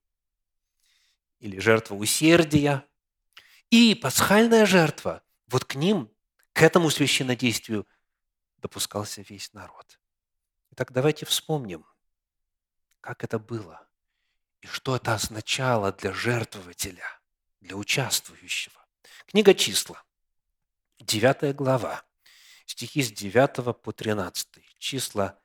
или 1.39 1.58
жертва 1.60 1.95
усердия, 1.95 2.84
и 3.69 3.95
пасхальная 3.95 4.65
жертва, 4.65 5.22
вот 5.48 5.63
к 5.63 5.76
ним, 5.76 6.12
к 6.53 6.62
этому 6.62 6.89
священнодействию 6.89 7.88
допускался 8.57 9.21
весь 9.21 9.53
народ. 9.53 9.99
Итак, 10.71 10.91
давайте 10.91 11.25
вспомним, 11.25 11.85
как 13.01 13.23
это 13.23 13.39
было 13.39 13.88
и 14.62 14.67
что 14.67 14.95
это 14.95 15.13
означало 15.13 15.91
для 15.93 16.13
жертвователя, 16.13 17.05
для 17.62 17.75
участвующего. 17.75 18.85
Книга 19.25 19.53
числа, 19.53 20.03
9 20.99 21.55
глава, 21.55 22.03
стихи 22.65 23.01
с 23.01 23.12
9 23.12 23.81
по 23.81 23.91
13. 23.91 24.47
Числа 24.79 25.39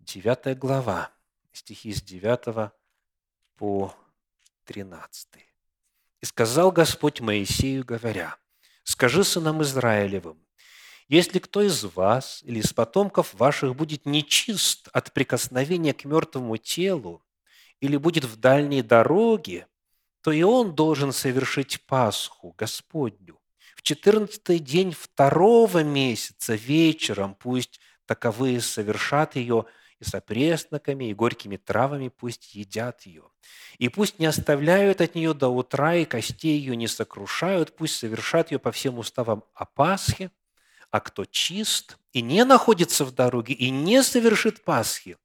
9 0.00 0.58
глава, 0.58 1.12
стихи 1.52 1.92
с 1.92 2.02
9 2.02 2.72
по 3.56 3.94
13. 4.64 5.28
«И 6.20 6.26
сказал 6.26 6.70
Господь 6.72 7.20
Моисею, 7.20 7.84
говоря, 7.84 8.38
«Скажи 8.84 9.24
сынам 9.24 9.62
Израилевым, 9.62 10.38
если 11.08 11.38
кто 11.38 11.62
из 11.62 11.82
вас 11.84 12.40
или 12.44 12.60
из 12.60 12.72
потомков 12.72 13.34
ваших 13.34 13.74
будет 13.74 14.06
нечист 14.06 14.88
от 14.92 15.12
прикосновения 15.12 15.92
к 15.92 16.04
мертвому 16.04 16.56
телу 16.56 17.22
или 17.80 17.96
будет 17.96 18.24
в 18.24 18.36
дальней 18.36 18.82
дороге, 18.82 19.66
то 20.22 20.30
и 20.30 20.42
он 20.42 20.74
должен 20.74 21.12
совершить 21.12 21.84
Пасху 21.86 22.54
Господню 22.56 23.38
четырнадцатый 23.84 24.58
день 24.58 24.92
второго 24.92 25.84
месяца 25.84 26.54
вечером. 26.54 27.34
Пусть 27.34 27.80
таковые 28.06 28.60
совершат 28.60 29.36
ее, 29.36 29.66
и 30.00 30.04
с 30.04 30.14
и 30.14 31.14
горькими 31.14 31.56
травами 31.56 32.08
пусть 32.08 32.54
едят 32.54 33.02
ее. 33.02 33.24
И 33.78 33.88
пусть 33.88 34.18
не 34.18 34.26
оставляют 34.26 35.00
от 35.00 35.14
нее 35.14 35.34
до 35.34 35.48
утра, 35.48 35.94
и 35.96 36.04
костей 36.04 36.58
ее 36.58 36.76
не 36.76 36.88
сокрушают, 36.88 37.76
пусть 37.76 37.96
совершат 37.96 38.52
ее 38.52 38.58
по 38.58 38.72
всем 38.72 38.98
уставам 38.98 39.44
о 39.54 39.64
Пасхе, 39.64 40.30
а 40.90 41.00
кто 41.00 41.24
чист 41.24 41.98
и 42.12 42.22
не 42.22 42.44
находится 42.44 43.04
в 43.04 43.12
дороге, 43.12 43.54
и 43.54 43.70
не 43.70 44.02
совершит 44.02 44.62
Пасхи, 44.62 45.16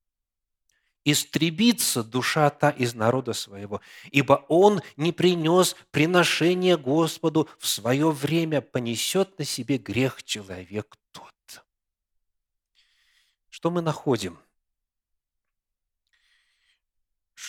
истребится 1.04 2.04
душа 2.04 2.50
та 2.50 2.70
из 2.70 2.94
народа 2.94 3.34
своего, 3.34 3.82
ибо 4.12 4.46
он 4.48 4.82
не 4.98 5.12
принес 5.12 5.76
приношение 5.92 6.78
Господу 6.78 7.50
в 7.58 7.68
свое 7.68 8.12
время, 8.12 8.62
понесет 8.62 9.38
на 9.40 9.46
себе 9.46 9.78
грех 9.78 10.24
человек 10.24 10.98
тот. 11.12 11.34
Что 13.50 13.72
мы 13.72 13.82
находим? 13.82 14.40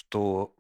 То 0.09 0.55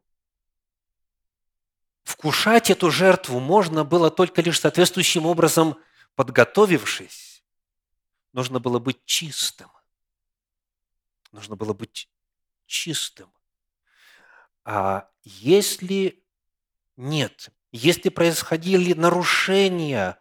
вкушать 2.03 2.71
эту 2.71 2.91
жертву 2.91 3.41
можно 3.41 3.85
было 3.85 4.11
только 4.11 4.43
лишь 4.43 4.61
соответствующим 4.61 5.27
образом 5.27 5.79
подготовившись. 6.17 7.45
Нужно 8.33 8.61
было 8.61 8.79
быть 8.79 9.05
чистым. 9.05 9.71
Нужно 11.33 11.57
было 11.57 11.73
быть 11.73 12.09
чистым. 12.67 13.33
А 14.65 15.09
если 15.23 16.23
нет, 16.97 17.51
если 17.73 18.09
происходили 18.09 18.93
нарушения 18.93 20.21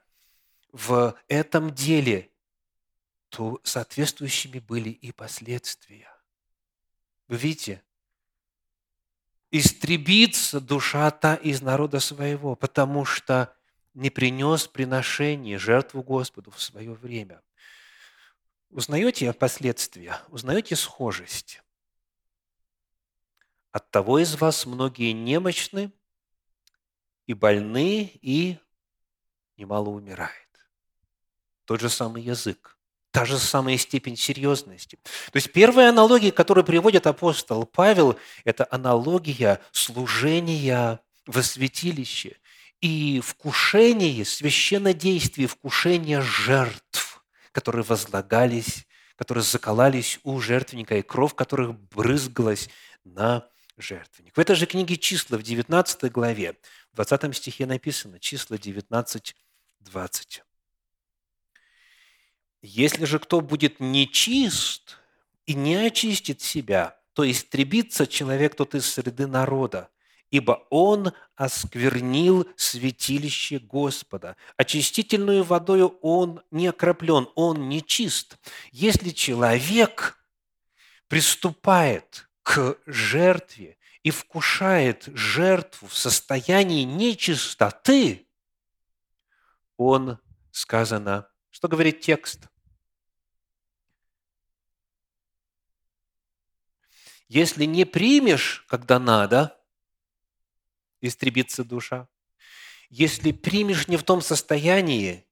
в 0.72 1.20
этом 1.28 1.74
деле, 1.74 2.32
то 3.30 3.60
соответствующими 3.64 4.60
были 4.60 4.90
и 4.90 5.12
последствия. 5.12 6.12
Вы 7.28 7.38
видите, 7.38 7.84
истребится 9.52 10.60
душа 10.60 11.10
та 11.12 11.36
из 11.36 11.62
народа 11.62 12.00
своего, 12.00 12.56
потому 12.56 13.06
что 13.06 13.56
не 13.94 14.10
принес 14.10 14.68
приношение, 14.68 15.58
жертву 15.58 16.04
Господу 16.04 16.52
в 16.52 16.62
свое 16.62 16.94
время. 16.94 17.42
Узнаете 18.70 19.34
последствия? 19.34 20.22
Узнаете 20.30 20.76
схожесть? 20.76 21.62
От 23.72 23.90
того 23.92 24.20
из 24.20 24.36
вас 24.40 24.66
многие 24.66 25.12
немощны 25.12 25.92
и 27.26 27.34
больны, 27.34 28.12
и 28.22 28.58
немало 29.58 29.90
умирает. 29.90 30.48
Тот 31.66 31.82
же 31.82 31.90
самый 31.90 32.24
язык, 32.24 32.79
та 33.12 33.26
же 33.26 33.40
самая 33.40 33.78
степень 33.78 34.16
серьезности. 34.16 34.98
То 35.32 35.36
есть 35.36 35.52
первая 35.52 35.90
аналогия, 35.90 36.32
которую 36.32 36.64
приводит 36.64 37.08
апостол 37.08 37.66
Павел, 37.66 38.18
это 38.44 38.68
аналогия 38.70 39.60
служения 39.72 41.00
во 41.26 41.44
святилище 41.44 42.38
и 42.82 43.22
вкушение, 43.24 44.26
священнодействие, 44.26 45.48
вкушение 45.48 46.22
жертв, 46.22 47.24
которые 47.52 47.84
возлагались, 47.84 48.88
которые 49.16 49.44
заколались 49.44 50.20
у 50.24 50.40
жертвенника, 50.40 50.96
и 50.96 51.02
кровь 51.02 51.36
которых 51.36 51.78
брызгалась 51.90 52.70
на 53.04 53.46
жертвенник. 53.78 54.36
В 54.36 54.40
этой 54.40 54.56
же 54.56 54.66
книге 54.66 54.98
«Числа» 54.98 55.38
в 55.38 55.44
19 55.44 56.12
главе, 56.12 56.56
в 56.94 56.96
20 56.96 57.36
стихе 57.36 57.66
написано, 57.66 58.20
числа 58.20 58.58
19, 58.58 59.36
20. 59.82 60.44
«Если 62.62 63.06
же 63.06 63.20
кто 63.20 63.42
будет 63.42 63.80
нечист 63.80 64.98
и 65.46 65.54
не 65.54 65.76
очистит 65.76 66.42
себя, 66.42 67.00
то 67.14 67.30
истребится 67.30 68.08
человек 68.08 68.56
тот 68.56 68.76
из 68.76 68.86
среды 68.86 69.28
народа, 69.28 69.90
ибо 70.30 70.66
он 70.70 71.14
осквернил 71.36 72.48
святилище 72.56 73.60
Господа. 73.60 74.36
Очистительную 74.58 75.44
водою 75.44 75.98
он 76.02 76.42
не 76.52 76.68
окроплен, 76.68 77.30
он 77.36 77.70
не 77.70 77.82
чист. 77.82 78.38
Если 78.72 79.12
человек 79.12 80.18
приступает 81.08 82.30
к 82.44 82.78
жертве 82.86 83.78
и 84.04 84.12
вкушает 84.12 85.10
жертву 85.14 85.88
в 85.88 85.96
состоянии 85.96 86.84
нечистоты, 86.84 88.28
он, 89.78 90.20
сказано, 90.52 91.29
что 91.60 91.68
говорит 91.68 92.00
текст? 92.00 92.48
Если 97.28 97.66
не 97.66 97.84
примешь, 97.84 98.64
когда 98.70 98.98
надо– 98.98 99.62
истребится 101.02 101.66
душа. 101.66 102.08
Если 102.90 103.34
примешь 103.34 103.90
не 103.90 103.98
в 103.98 104.04
том 104.04 104.22
состоянии, 104.22 105.28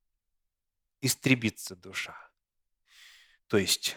истребится 1.00 1.78
душа. 1.78 2.18
То 3.48 3.56
есть 3.56 3.96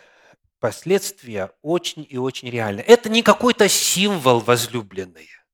последствия 0.60 1.52
очень 1.62 2.06
и 2.08 2.16
очень 2.16 2.48
реальны. 2.48 2.78
Это 2.82 3.08
не 3.08 3.24
какой-то 3.24 3.68
символ 3.68 4.38
возлюбленные. 4.38 5.44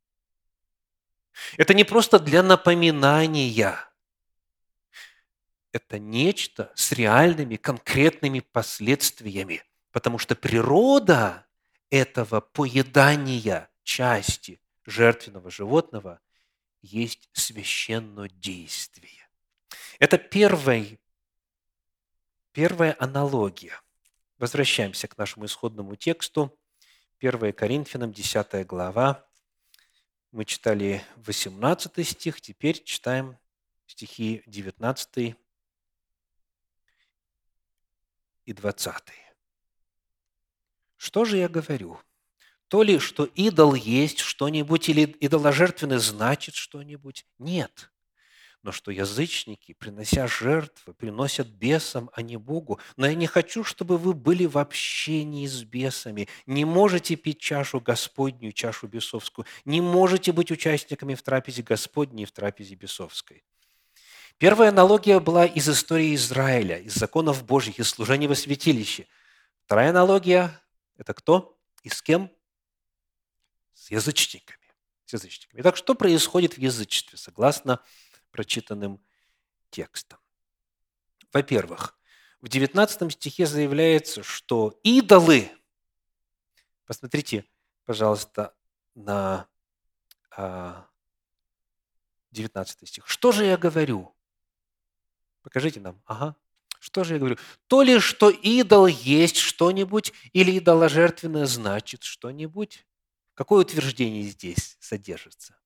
Это 1.57 1.73
не 1.73 1.85
просто 1.85 2.19
для 2.19 2.43
напоминания. 2.43 3.83
Это 5.77 5.99
нечто 5.99 6.73
с 6.75 6.93
реальными, 6.93 7.57
конкретными 7.57 8.41
последствиями. 8.41 9.63
Потому 9.93 10.17
что 10.17 10.35
природа 10.35 11.45
этого 11.91 12.41
поедания 12.41 13.69
части 13.83 14.59
жертвенного 14.87 15.51
животного 15.51 16.19
есть 16.81 17.29
священное 17.35 18.31
действие. 18.31 19.29
Это 19.99 20.17
первый, 20.17 20.99
первая 22.53 22.97
аналогия. 22.99 23.79
Возвращаемся 24.39 25.09
к 25.09 25.19
нашему 25.19 25.45
исходному 25.45 25.95
тексту. 25.95 26.59
1 27.19 27.53
Коринфянам, 27.53 28.15
10 28.15 28.67
глава. 28.67 29.27
Мы 30.33 30.47
читали 30.47 31.05
18 31.17 32.09
стих, 32.09 32.41
теперь 32.41 32.83
читаем 32.83 33.37
стихи 33.87 34.43
19 34.47 35.37
и 38.47 38.55
20. 38.55 39.03
Что 40.97 41.25
же 41.27 41.37
я 41.37 41.49
говорю? 41.49 42.01
то 42.69 42.83
ли, 42.83 42.99
что 42.99 43.25
идол 43.25 43.75
есть 43.75 44.19
что-нибудь, 44.19 44.89
или 44.89 45.17
идоложертвенный 45.21 45.99
значит 45.99 46.55
что-нибудь. 46.55 47.27
Нет. 47.39 47.91
Но 48.63 48.73
что 48.73 48.91
язычники, 48.91 49.75
принося 49.75 50.27
жертвы, 50.27 50.93
приносят 50.93 51.47
бесам, 51.47 52.11
а 52.13 52.23
не 52.23 52.37
Богу. 52.37 52.81
Но 52.97 53.07
я 53.07 53.15
не 53.15 53.29
хочу, 53.29 53.63
чтобы 53.63 53.97
вы 53.97 54.13
были 54.13 54.45
в 54.45 54.59
общении 54.59 55.47
с 55.47 55.63
бесами. 55.63 56.27
Не 56.47 56.65
можете 56.65 57.15
пить 57.15 57.39
чашу 57.39 57.81
Господню, 57.81 58.51
чашу 58.51 58.89
бесовскую. 58.89 59.47
Не 59.65 59.81
можете 59.81 60.33
быть 60.33 60.51
участниками 60.51 61.15
в 61.15 61.23
трапезе 61.23 61.63
Господней 61.63 62.25
и 62.25 62.27
в 62.27 62.33
трапезе 62.33 62.75
бесовской. 62.75 63.45
Первая 64.39 64.69
аналогия 64.69 65.21
была 65.21 65.47
из 65.47 65.69
истории 65.69 66.15
Израиля, 66.15 66.79
из 66.79 66.95
законов 66.95 67.45
Божьих, 67.45 67.79
из 67.79 67.89
служения 67.89 68.29
во 68.29 68.35
святилище. 68.35 69.07
Вторая 69.65 69.91
аналогия– 69.91 70.61
это 70.97 71.15
кто 71.15 71.59
и 71.83 71.89
с 71.89 72.03
кем? 72.03 72.31
с 73.77 73.91
язычниками. 73.91 74.75
С 75.05 75.13
язычниками. 75.13 75.61
Итак, 75.61 75.77
что 75.77 75.95
происходит 75.95 76.55
в 76.55 76.59
язычестве, 76.59 77.17
согласно 77.17 77.81
прочитанным 78.33 79.01
текстам? 79.71 80.19
Во-первых, 81.33 81.97
в 82.41 82.49
19 82.49 83.13
стихе 83.13 83.47
заявляется, 83.47 84.25
что 84.25 84.81
идолы, 84.83 85.53
посмотрите, 86.85 87.45
пожалуйста, 87.85 88.57
на 88.97 89.47
19 90.37 92.83
а, 92.83 92.87
стих. 92.87 93.07
Что 93.07 93.31
же 93.31 93.45
я 93.45 93.57
говорю? 93.57 94.16
Покажите 95.47 95.79
нам. 95.79 96.03
Ага. 96.07 96.35
Что 96.81 97.05
же 97.05 97.13
я 97.15 97.21
говорю? 97.21 97.37
То 97.69 97.83
ли, 97.83 98.01
что 98.01 98.31
идол 98.31 98.89
есть 98.89 99.37
что-нибудь, 99.37 100.13
или 100.33 100.59
идоложертвенное 100.59 101.47
значит 101.47 102.03
что-нибудь? 102.03 102.85
Какое 103.35 103.61
утверждение 103.61 104.25
здесь 104.25 104.77
содержится? 104.81 105.57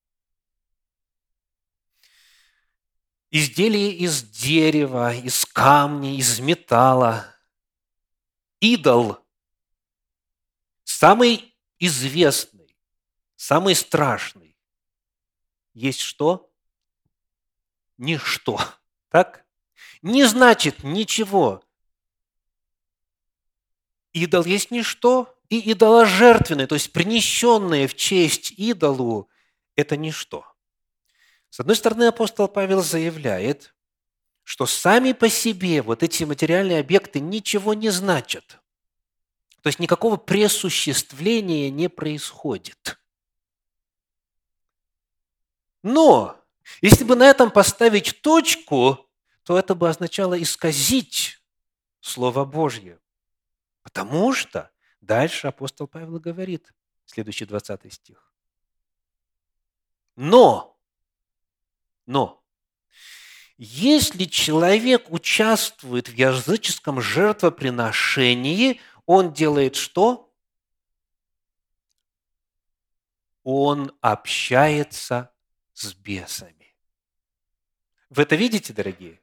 Изделие 3.31 3.93
из 3.93 4.23
дерева, 4.23 5.15
из 5.15 5.47
камня, 5.47 6.15
из 6.15 6.41
металла. 6.41 7.35
Идол 8.61 9.19
самый 10.85 11.55
известный, 11.79 12.77
самый 13.35 13.75
страшный. 13.75 14.59
Есть 15.73 16.01
что? 16.01 16.53
Ничто. 17.97 18.61
Так? 19.09 19.47
Не 20.03 20.25
значит 20.25 20.83
ничего. 20.83 21.63
Идол 24.13 24.45
есть 24.45 24.71
ничто, 24.71 25.37
и 25.51 25.73
идоложертвенное, 25.73 26.67
то 26.67 26.75
есть 26.75 26.93
принесенное 26.93 27.89
в 27.89 27.95
честь 27.95 28.53
идолу, 28.57 29.29
это 29.75 29.97
ничто. 29.97 30.47
С 31.51 31.59
одной 31.61 31.77
стороны, 31.77 32.05
апостол 32.05 32.47
Павел 32.47 32.83
заявляет, 32.83 33.75
что 34.45 34.67
сами 34.67 35.13
по 35.13 35.29
себе 35.29 35.83
вот 35.83 36.03
эти 36.03 36.25
материальные 36.25 36.81
объекты 36.81 37.21
ничего 37.21 37.75
не 37.75 37.91
значат. 37.91 38.61
То 39.63 39.69
есть 39.69 39.81
никакого 39.81 40.17
пресуществления 40.17 41.71
не 41.71 41.89
происходит. 41.89 42.99
Но 45.83 46.41
если 46.81 47.05
бы 47.05 47.17
на 47.17 47.25
этом 47.29 47.51
поставить 47.51 48.23
точку, 48.23 49.10
то 49.51 49.59
это 49.59 49.75
бы 49.75 49.89
означало 49.89 50.41
исказить 50.41 51.43
Слово 51.99 52.45
Божье. 52.45 53.01
Потому 53.83 54.33
что 54.33 54.71
Дальше 55.01 55.49
апостол 55.49 55.89
Павел 55.89 56.21
говорит, 56.21 56.73
следующий 57.05 57.47
20 57.47 57.93
стих. 57.93 58.33
Но, 60.15 60.79
но, 62.07 62.45
если 63.59 64.27
человек 64.27 65.11
участвует 65.11 66.09
в 66.09 66.15
языческом 66.15 67.01
жертвоприношении, 67.01 68.81
он 69.05 69.33
делает 69.33 69.75
что? 69.75 70.33
Он 73.43 73.93
общается 74.01 75.35
с 75.73 75.93
бесами. 75.93 76.77
Вы 78.11 78.23
это 78.23 78.37
видите, 78.37 78.73
дорогие? 78.73 79.21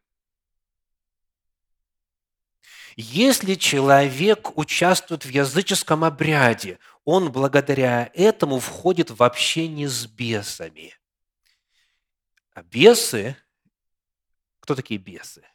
Если 3.00 3.54
человек 3.54 4.58
участвует 4.58 5.24
в 5.24 5.30
языческом 5.30 6.04
обряде, 6.04 6.80
он 7.06 7.32
благодаря 7.32 8.10
этому 8.16 8.60
входит 8.60 9.12
в 9.12 9.22
общение 9.22 9.88
с 9.88 10.08
бесами. 10.08 10.96
А 12.56 12.64
бесы, 12.64 13.38
кто 14.60 14.74
такие 14.74 15.00
бесы? 15.00 15.46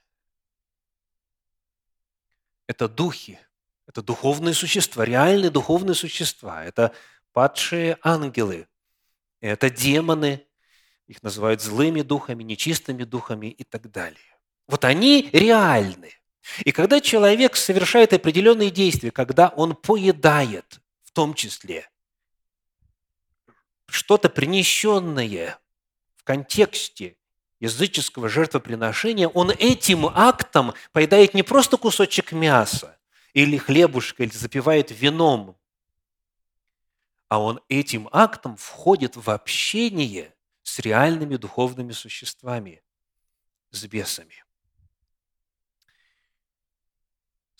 Это 2.69 2.89
духи, 2.89 3.41
это 3.89 4.03
духовные 4.03 4.55
существа, 4.55 5.05
реальные 5.05 5.51
духовные 5.51 5.97
существа. 5.97 6.65
Это 6.65 6.95
падшие 7.33 7.99
ангелы, 8.03 8.69
это 9.41 9.69
демоны, 9.69 10.47
их 11.09 11.25
называют 11.25 11.61
злыми 11.61 12.03
духами, 12.03 12.45
нечистыми 12.45 13.03
духами 13.03 13.49
и 13.49 13.65
так 13.65 13.91
далее. 13.91 14.39
Вот 14.69 14.85
они 14.85 15.29
реальны. 15.33 16.22
И 16.65 16.73
когда 16.73 17.01
человек 17.01 17.57
совершает 17.57 18.13
определенные 18.13 18.71
действия, 18.71 19.11
когда 19.11 19.49
он 19.49 19.75
поедает, 19.75 20.81
в 21.05 21.13
том 21.13 21.35
числе, 21.35 21.89
что-то 23.87 24.29
принесенное 24.29 25.59
в 26.17 26.25
контексте 26.25 27.17
языческого 27.61 28.29
жертвоприношения, 28.29 29.29
он 29.29 29.51
этим 29.51 30.07
актом 30.07 30.75
поедает 30.93 31.35
не 31.35 31.43
просто 31.43 31.77
кусочек 31.77 32.33
мяса 32.33 32.99
или 33.35 33.57
хлебушка, 33.57 34.25
или 34.25 34.33
запивает 34.33 34.91
вином, 34.91 35.57
а 37.29 37.41
он 37.41 37.61
этим 37.69 38.09
актом 38.13 38.57
входит 38.57 39.17
в 39.17 39.31
общение 39.31 40.35
с 40.63 40.81
реальными 40.81 41.37
духовными 41.37 41.93
существами, 41.93 42.83
с 43.71 43.87
бесами. 43.87 44.45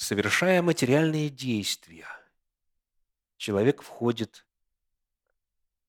Совершая 0.03 0.63
материальные 0.63 1.29
действия, 1.29 2.09
человек 3.37 3.83
входит 3.83 4.45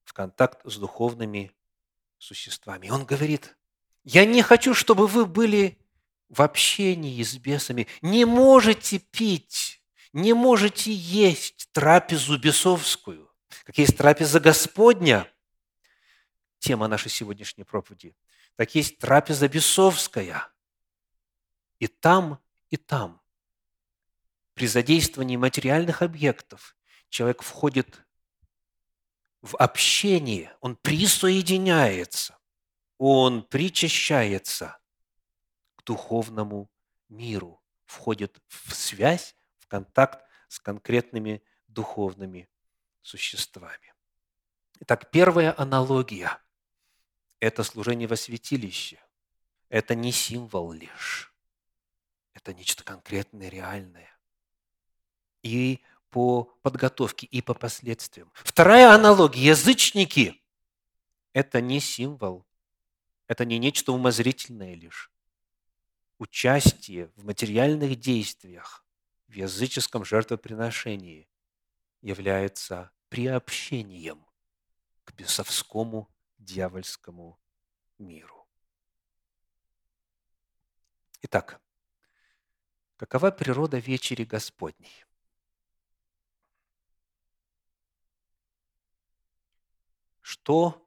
в 0.03 0.13
контакт 0.13 0.61
с 0.65 0.77
духовными 0.77 1.51
существами. 2.19 2.91
Он 2.91 3.05
говорит, 3.05 3.57
я 4.03 4.23
не 4.27 4.43
хочу, 4.43 4.75
чтобы 4.75 5.07
вы 5.07 5.25
были 5.25 5.79
в 6.29 6.43
общении 6.43 7.23
с 7.23 7.35
бесами. 7.39 7.87
Не 8.03 8.25
можете 8.25 8.99
пить, 8.99 9.81
не 10.13 10.33
можете 10.33 10.93
есть 10.93 11.69
трапезу 11.71 12.37
бесовскую. 12.37 13.33
Как 13.63 13.79
есть 13.79 13.97
трапеза 13.97 14.39
Господня, 14.39 15.27
тема 16.59 16.87
нашей 16.87 17.09
сегодняшней 17.09 17.63
проповеди, 17.63 18.15
так 18.57 18.75
есть 18.75 18.99
трапеза 18.99 19.47
бесовская. 19.47 20.53
И 21.79 21.87
там, 21.87 22.39
и 22.69 22.77
там 22.77 23.22
при 24.53 24.67
задействовании 24.67 25.35
материальных 25.35 26.01
объектов 26.01 26.75
человек 27.09 27.41
входит 27.41 28.05
в 29.41 29.55
общение, 29.57 30.55
он 30.61 30.75
присоединяется, 30.75 32.37
он 32.97 33.43
причащается 33.43 34.79
к 35.75 35.83
духовному 35.83 36.71
миру, 37.09 37.61
входит 37.85 38.41
в 38.47 38.73
связь, 38.73 39.35
в 39.57 39.67
контакт 39.67 40.25
с 40.47 40.59
конкретными 40.59 41.43
духовными 41.67 42.47
существами. 43.01 43.93
Итак, 44.79 45.11
первая 45.11 45.53
аналогия– 45.57 46.39
это 47.39 47.63
служение 47.63 48.07
во 48.07 48.15
святилище. 48.15 49.03
Это 49.67 49.95
не 49.95 50.11
символ 50.11 50.71
лишь. 50.71 51.33
Это 52.33 52.53
нечто 52.53 52.83
конкретное, 52.83 53.49
реальное 53.49 54.12
и 55.43 55.81
по 56.09 56.45
подготовке, 56.61 57.27
и 57.27 57.41
по 57.41 57.53
последствиям. 57.53 58.31
Вторая 58.33 58.93
аналогия. 58.93 59.47
Язычники– 59.47 60.41
это 61.33 61.61
не 61.61 61.79
символ, 61.79 62.45
это 63.27 63.45
не 63.45 63.59
нечто 63.59 63.91
умозрительное 63.91 64.75
лишь. 64.75 65.11
Участие 66.17 67.07
в 67.15 67.25
материальных 67.25 67.99
действиях 67.99 68.85
в 69.27 69.33
языческом 69.33 70.05
жертвоприношении 70.05 71.27
является 72.01 72.91
приобщением 73.09 74.25
к 75.03 75.13
бесовскому 75.13 76.09
дьявольскому 76.37 77.39
миру. 77.97 78.47
Итак, 81.23 81.59
какова 82.97 83.31
природа 83.31 83.77
вечери 83.79 84.23
Господней? 84.23 85.05
Что, 90.33 90.83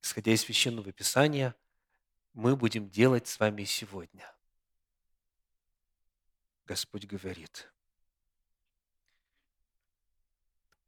исходя 0.00 0.32
из 0.32 0.40
Священного 0.40 0.90
Писания, 0.90 1.54
мы 2.32 2.56
будем 2.56 2.88
делать 2.88 3.28
с 3.28 3.38
вами 3.38 3.64
сегодня. 3.64 4.34
Господь 6.64 7.04
говорит. 7.04 7.70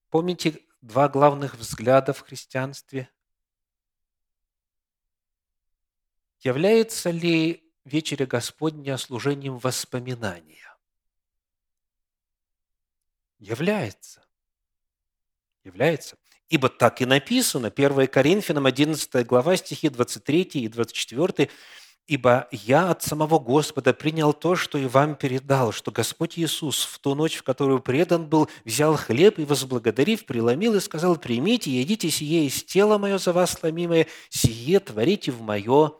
Помните 0.08 0.64
два 0.80 1.10
главных 1.10 1.56
взгляда 1.56 2.14
в 2.14 2.20
христианстве? 2.20 3.10
Является 6.40 7.10
ли 7.10 7.70
вечеря 7.84 8.24
Господня 8.24 8.96
служением 8.96 9.58
воспоминания? 9.58 10.74
Является. 13.38 14.26
Является. 15.62 16.16
Ибо 16.48 16.68
так 16.68 17.02
и 17.02 17.06
написано, 17.06 17.72
1 17.74 18.06
Коринфянам 18.06 18.66
11 18.66 19.26
глава, 19.26 19.56
стихи 19.56 19.88
23 19.88 20.42
и 20.42 20.68
24, 20.68 21.50
«Ибо 22.06 22.46
я 22.52 22.90
от 22.90 23.02
самого 23.02 23.40
Господа 23.40 23.92
принял 23.92 24.32
то, 24.32 24.54
что 24.54 24.78
и 24.78 24.86
вам 24.86 25.16
передал, 25.16 25.72
что 25.72 25.90
Господь 25.90 26.38
Иисус 26.38 26.84
в 26.84 27.00
ту 27.00 27.16
ночь, 27.16 27.34
в 27.34 27.42
которую 27.42 27.80
предан 27.80 28.26
был, 28.26 28.48
взял 28.64 28.96
хлеб 28.96 29.40
и, 29.40 29.44
возблагодарив, 29.44 30.24
преломил 30.24 30.74
и 30.76 30.80
сказал, 30.80 31.16
«Примите 31.16 31.72
едите 31.72 32.08
сие 32.10 32.46
из 32.46 32.62
тела 32.62 32.96
мое 32.98 33.18
за 33.18 33.32
вас 33.32 33.50
сломимое, 33.50 34.06
сие 34.28 34.78
творите 34.78 35.32
в 35.32 35.42
мое 35.42 35.94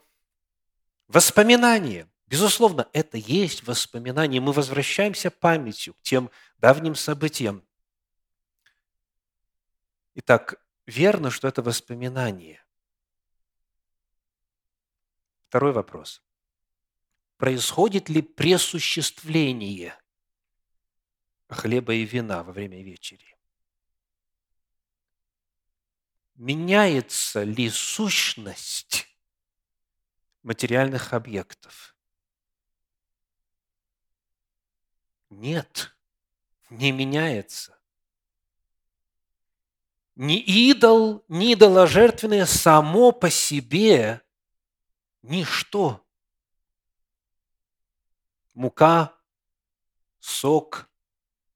воспоминание». 1.09 2.06
Безусловно, 2.28 2.87
это 2.92 3.18
есть 3.18 3.66
воспоминание. 3.66 4.40
Мы 4.40 4.52
возвращаемся 4.52 5.32
памятью 5.32 5.94
к 5.94 6.02
тем 6.02 6.30
давним 6.59 6.94
событиям, 6.94 7.62
Итак, 10.18 10.55
верно, 10.87 11.31
что 11.31 11.46
это 11.46 11.61
воспоминание. 11.61 12.64
Второй 15.46 15.72
вопрос. 15.72 16.22
Происходит 17.37 18.09
ли 18.09 18.22
пресуществление 18.22 19.94
хлеба 21.50 21.92
и 21.92 22.07
вина 22.07 22.42
во 22.42 22.52
время 22.52 22.83
вечери? 22.83 23.37
Меняется 26.35 27.42
ли 27.42 27.68
сущность 27.68 29.07
материальных 30.42 31.12
объектов? 31.12 31.94
Нет, 35.29 35.94
не 36.70 36.90
меняется 36.90 37.75
ни 40.16 40.38
идол, 40.38 41.24
ни 41.29 41.52
идоложертвенное 41.52 42.46
само 42.46 43.12
по 43.12 43.31
себе 43.31 44.22
ничто. 45.22 46.02
Мука, 48.55 49.14
сок 50.18 50.88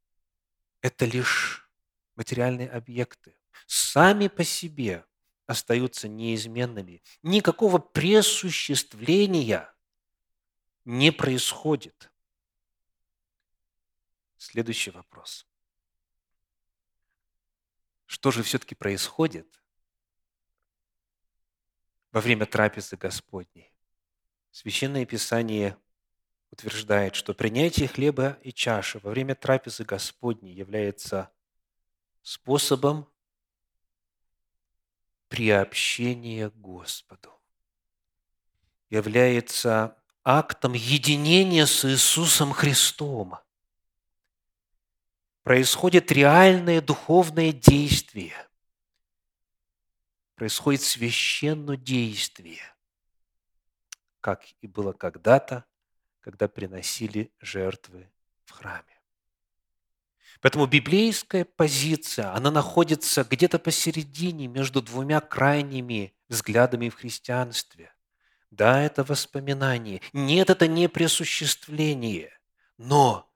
–это 0.83 1.07
лишь 1.07 1.68
материальные 2.16 2.68
объекты. 2.68 3.35
Сами 3.66 4.29
по 4.29 4.44
себе 4.44 5.07
остаются 5.46 6.07
неизменными. 6.09 7.03
Никакого 7.23 7.79
пресуществления 7.79 9.73
не 10.85 11.11
происходит. 11.11 12.12
Следующий 14.37 14.90
вопрос– 14.90 15.46
что 18.11 18.33
же 18.33 18.42
все-таки 18.42 18.75
происходит, 18.75 19.46
во 22.11 22.20
время 22.20 22.44
трапезы 22.44 22.96
Господней. 22.96 23.73
Священное 24.51 25.07
Писание 25.07 25.79
утверждает, 26.51 27.14
что 27.14 27.35
принятие 27.35 27.87
хлеба 27.87 28.37
и 28.42 28.53
чаши 28.53 28.99
во 28.99 29.11
время 29.11 29.37
трапезы 29.37 29.85
Господней 29.85 30.53
является 30.53 31.31
способом 32.20 33.09
приобщения 35.29 36.51
Господу, 36.51 37.40
является 38.88 39.96
актом 40.25 40.73
единения 40.73 41.64
с 41.64 41.85
Иисусом 41.85 42.53
Христом. 42.53 43.37
Происходит 45.42 46.12
реальное 46.12 46.83
духовное 46.83 47.53
действие, 47.53 48.35
происходит 50.35 50.83
священное 50.83 51.79
действие, 51.79 52.61
как 54.20 54.44
и 54.61 54.66
было 54.66 54.92
когда-то, 54.92 55.64
когда 56.20 56.46
приносили 56.46 57.33
жертвы 57.40 58.11
в 58.44 58.50
храме. 58.50 58.85
Поэтому 60.42 60.66
библейская 60.66 61.44
позиция, 61.44 62.35
она 62.35 62.50
находится 62.50 63.24
где-то 63.24 63.59
посередине 63.59 64.46
между 64.46 64.81
двумя 64.81 65.20
крайними 65.20 66.14
взглядами 66.29 66.88
в 66.88 66.94
христианстве. 66.94 67.92
Да, 68.50 68.83
это 68.83 69.05
воспоминание. 69.05 70.00
Нет, 70.12 70.50
это 70.50 70.66
не 70.66 70.88
присуществление. 70.88 72.33
Но 72.79 73.30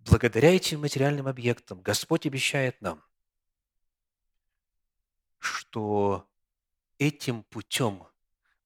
благодаря 0.00 0.54
этим 0.54 0.80
материальным 0.80 1.26
объектам 1.26 1.80
Господь 1.82 2.26
обещает 2.26 2.80
нам, 2.80 3.02
что 5.38 6.28
этим 6.98 7.42
путем 7.44 8.06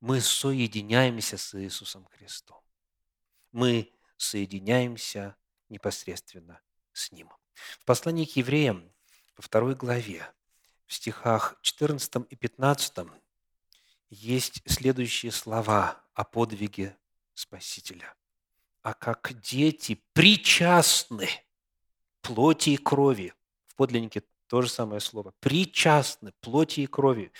мы 0.01 0.21
соединяемся 0.21 1.39
с 1.39 1.59
Иисусом 1.61 2.05
Христом. 2.07 2.61
Мы 3.53 3.93
соединяемся 4.17 5.37
непосредственно 5.69 6.61
с 6.93 7.13
Ним. 7.13 7.31
В 7.79 7.85
послании 7.85 8.25
к 8.25 8.37
евреям, 8.37 8.93
во 9.37 9.43
второй 9.43 9.75
главе, 9.75 10.31
в 10.87 10.95
стихах 10.95 11.57
14 11.63 12.27
и 12.29 12.37
15 12.37 13.07
есть 14.11 14.63
следующие 14.67 15.33
слова 15.33 16.05
о 16.15 16.25
подвиге 16.25 16.97
Спасителя. 17.33 18.15
«А 18.85 18.95
как 18.95 19.41
дети 19.41 20.01
причастны 20.13 21.29
плоти 22.21 22.71
и 22.71 22.77
крови». 22.77 23.35
В 23.67 23.75
подлиннике 23.75 24.23
то 24.47 24.63
же 24.63 24.69
самое 24.69 25.01
слово. 25.01 25.33
«Причастны 25.41 26.33
плоти 26.41 26.83
и 26.83 26.87
крови» 26.87 27.33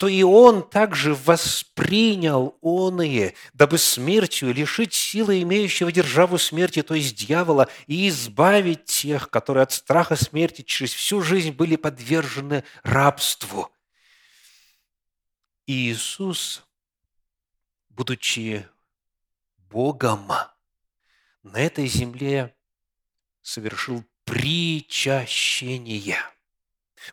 то 0.00 0.08
и 0.08 0.22
он 0.22 0.66
также 0.66 1.14
воспринял 1.14 2.56
оные, 2.62 3.34
дабы 3.52 3.76
смертью 3.76 4.50
лишить 4.54 4.94
силы 4.94 5.42
имеющего 5.42 5.92
державу 5.92 6.38
смерти, 6.38 6.82
то 6.82 6.94
есть 6.94 7.14
дьявола, 7.14 7.68
и 7.86 8.08
избавить 8.08 8.86
тех, 8.86 9.28
которые 9.28 9.64
от 9.64 9.72
страха 9.72 10.16
смерти 10.16 10.62
через 10.62 10.94
всю 10.94 11.20
жизнь 11.20 11.50
были 11.50 11.76
подвержены 11.76 12.64
рабству. 12.82 13.68
И 15.66 15.90
Иисус, 15.92 16.64
будучи 17.90 18.66
Богом, 19.58 20.32
на 21.42 21.58
этой 21.58 21.86
земле 21.86 22.54
совершил 23.42 24.04
причащение– 24.24 26.16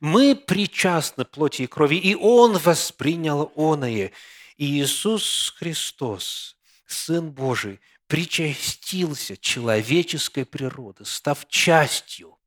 мы 0.02 0.36
причастны 0.36 1.26
плоти 1.26 1.64
и 1.64 1.68
крови, 1.68 1.98
и 1.98 2.16
Он 2.16 2.58
воспринял 2.58 3.52
оное. 3.56 4.12
И 4.58 4.82
Иисус 4.82 5.54
Христос, 5.58 6.58
Сын 6.86 7.32
Божий, 7.32 7.80
причастился 8.08 9.38
человеческой 9.38 10.46
природы, 10.46 11.06
став 11.06 11.48
частью 11.48 12.38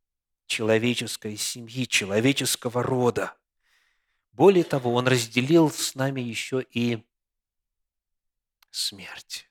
человеческой 0.46 1.36
семьи, 1.36 1.86
человеческого 1.86 2.82
рода. 2.82 3.36
Более 4.32 4.64
того, 4.64 4.94
Он 4.94 5.06
разделил 5.06 5.70
с 5.70 5.94
нами 5.94 6.20
еще 6.20 6.64
и 6.70 7.02
смерть, 8.70 9.48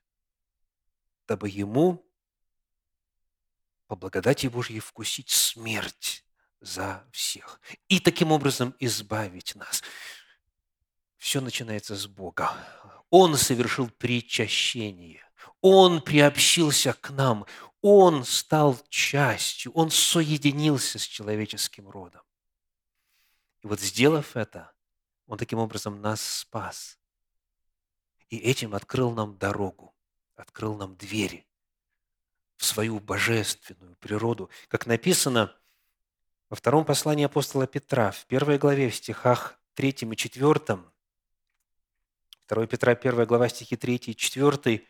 дабы 1.27 1.49
Ему 1.49 2.03
по 3.89 3.95
благодати 3.95 4.45
Божьей 4.45 4.79
вкусить 4.79 5.31
смерть 5.31 6.23
за 6.61 7.03
всех. 7.11 7.59
И 7.87 7.99
таким 7.99 8.31
образом 8.31 8.75
избавить 8.79 9.55
нас. 9.55 9.81
Все 11.17 11.41
начинается 11.41 11.95
с 11.95 12.05
Бога. 12.05 12.53
Он 13.09 13.35
совершил 13.35 13.89
причащение. 13.89 15.23
Он 15.61 16.03
приобщился 16.03 16.93
к 16.93 17.09
нам. 17.09 17.47
Он 17.81 18.23
стал 18.25 18.79
частью. 18.89 19.71
Он 19.71 19.89
соединился 19.89 20.99
с 20.99 21.03
человеческим 21.03 21.89
родом. 21.89 22.21
И 23.63 23.67
вот 23.67 23.79
сделав 23.79 24.35
это, 24.37 24.71
Он 25.25 25.39
таким 25.39 25.57
образом 25.57 25.99
нас 25.99 26.21
спас. 26.21 26.99
И 28.29 28.37
этим 28.37 28.75
открыл 28.75 29.13
нам 29.13 29.35
дорогу, 29.39 29.95
открыл 30.35 30.75
нам 30.75 30.95
двери 30.95 31.48
в 32.59 32.65
свою 32.65 32.99
божественную 32.99 33.95
природу. 33.95 34.51
Как 34.67 34.85
написано– 34.85 35.55
во 36.49 36.55
втором 36.55 36.83
послании 36.83 37.25
апостола 37.25 37.67
Петра, 37.67 38.11
в 38.11 38.25
первой 38.25 38.57
главе, 38.57 38.89
в 38.89 38.95
стихах 38.95 39.59
3 39.75 39.89
и 39.89 40.15
4, 40.15 40.79
2 42.47 42.67
Петра, 42.67 42.93
1 42.93 43.25
глава, 43.25 43.49
стихи 43.49 43.75
3 43.75 43.95
и 43.95 44.15
4, 44.15 44.83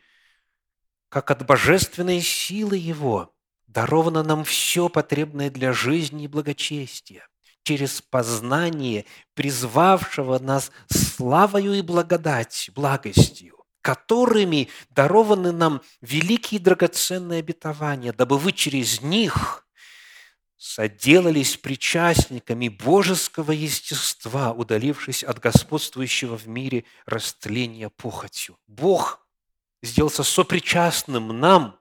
как 1.10 1.30
от 1.30 1.44
божественной 1.44 2.22
силы 2.22 2.78
Его 2.78 3.34
даровано 3.66 4.22
нам 4.22 4.44
все 4.44 4.88
потребное 4.88 5.50
для 5.50 5.74
жизни 5.74 6.24
и 6.24 6.28
благочестия, 6.28 7.28
через 7.62 8.00
познание 8.00 9.04
призвавшего 9.34 10.38
нас 10.38 10.72
славою 10.90 11.74
и 11.74 11.82
благодать, 11.82 12.70
благостью, 12.74 13.59
которыми 13.82 14.68
дарованы 14.90 15.52
нам 15.52 15.82
великие 16.00 16.60
драгоценные 16.60 17.40
обетования, 17.40 18.12
дабы 18.12 18.38
вы 18.38 18.52
через 18.52 19.00
них 19.00 19.66
соделались 20.56 21.56
причастниками 21.56 22.68
божеского 22.68 23.52
естества, 23.52 24.52
удалившись 24.52 25.24
от 25.24 25.38
господствующего 25.38 26.36
в 26.36 26.46
мире 26.46 26.84
растления 27.06 27.88
похотью. 27.88 28.58
Бог 28.66 29.26
сделался 29.82 30.22
сопричастным 30.22 31.40
нам 31.40 31.80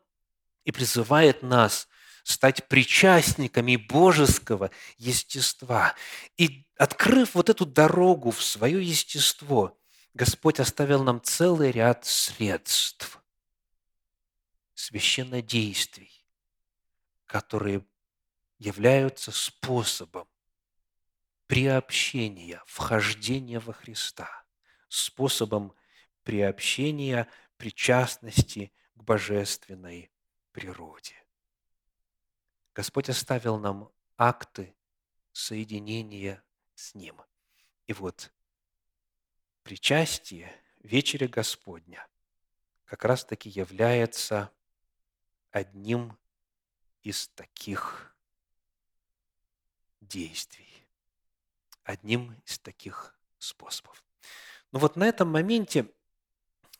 и 0.63 0.71
призывает 0.71 1.43
нас 1.43 1.89
стать 2.23 2.67
причастниками 2.67 3.75
божеского 3.75 4.71
естества. 4.97 5.95
И 6.37 6.65
открыв 6.77 7.35
вот 7.35 7.49
эту 7.49 7.65
дорогу 7.65 8.31
в 8.31 8.41
свое 8.43 8.81
естество, 8.81 9.78
Господь 10.13 10.59
оставил 10.59 11.03
нам 11.03 11.21
целый 11.21 11.71
ряд 11.71 12.05
средств, 12.05 13.21
священнодействий, 14.73 16.25
которые 17.25 17.85
являются 18.57 19.31
способом 19.31 20.27
приобщения, 21.47 22.61
вхождения 22.65 23.59
во 23.59 23.73
Христа, 23.73 24.45
способом 24.87 25.73
приобщения, 26.23 27.27
причастности 27.57 28.71
к 28.95 29.03
божественной 29.03 30.11
природе. 30.51 31.15
Господь 32.73 33.09
оставил 33.09 33.57
нам 33.59 33.91
акты 34.17 34.75
соединения 35.31 36.43
с 36.75 36.95
Ним. 36.95 37.21
И 37.87 37.93
вот 37.93 38.31
причастие, 39.63 40.51
вечеря 40.79 41.27
Господня, 41.27 42.07
как 42.85 43.05
раз-таки 43.05 43.49
является 43.49 44.51
одним 45.51 46.17
из 47.03 47.27
таких 47.29 48.15
действий. 50.01 50.87
Одним 51.83 52.33
из 52.45 52.59
таких 52.59 53.15
способов. 53.39 54.03
Но 54.71 54.79
вот 54.79 54.95
на 54.95 55.05
этом 55.05 55.29
моменте, 55.29 55.91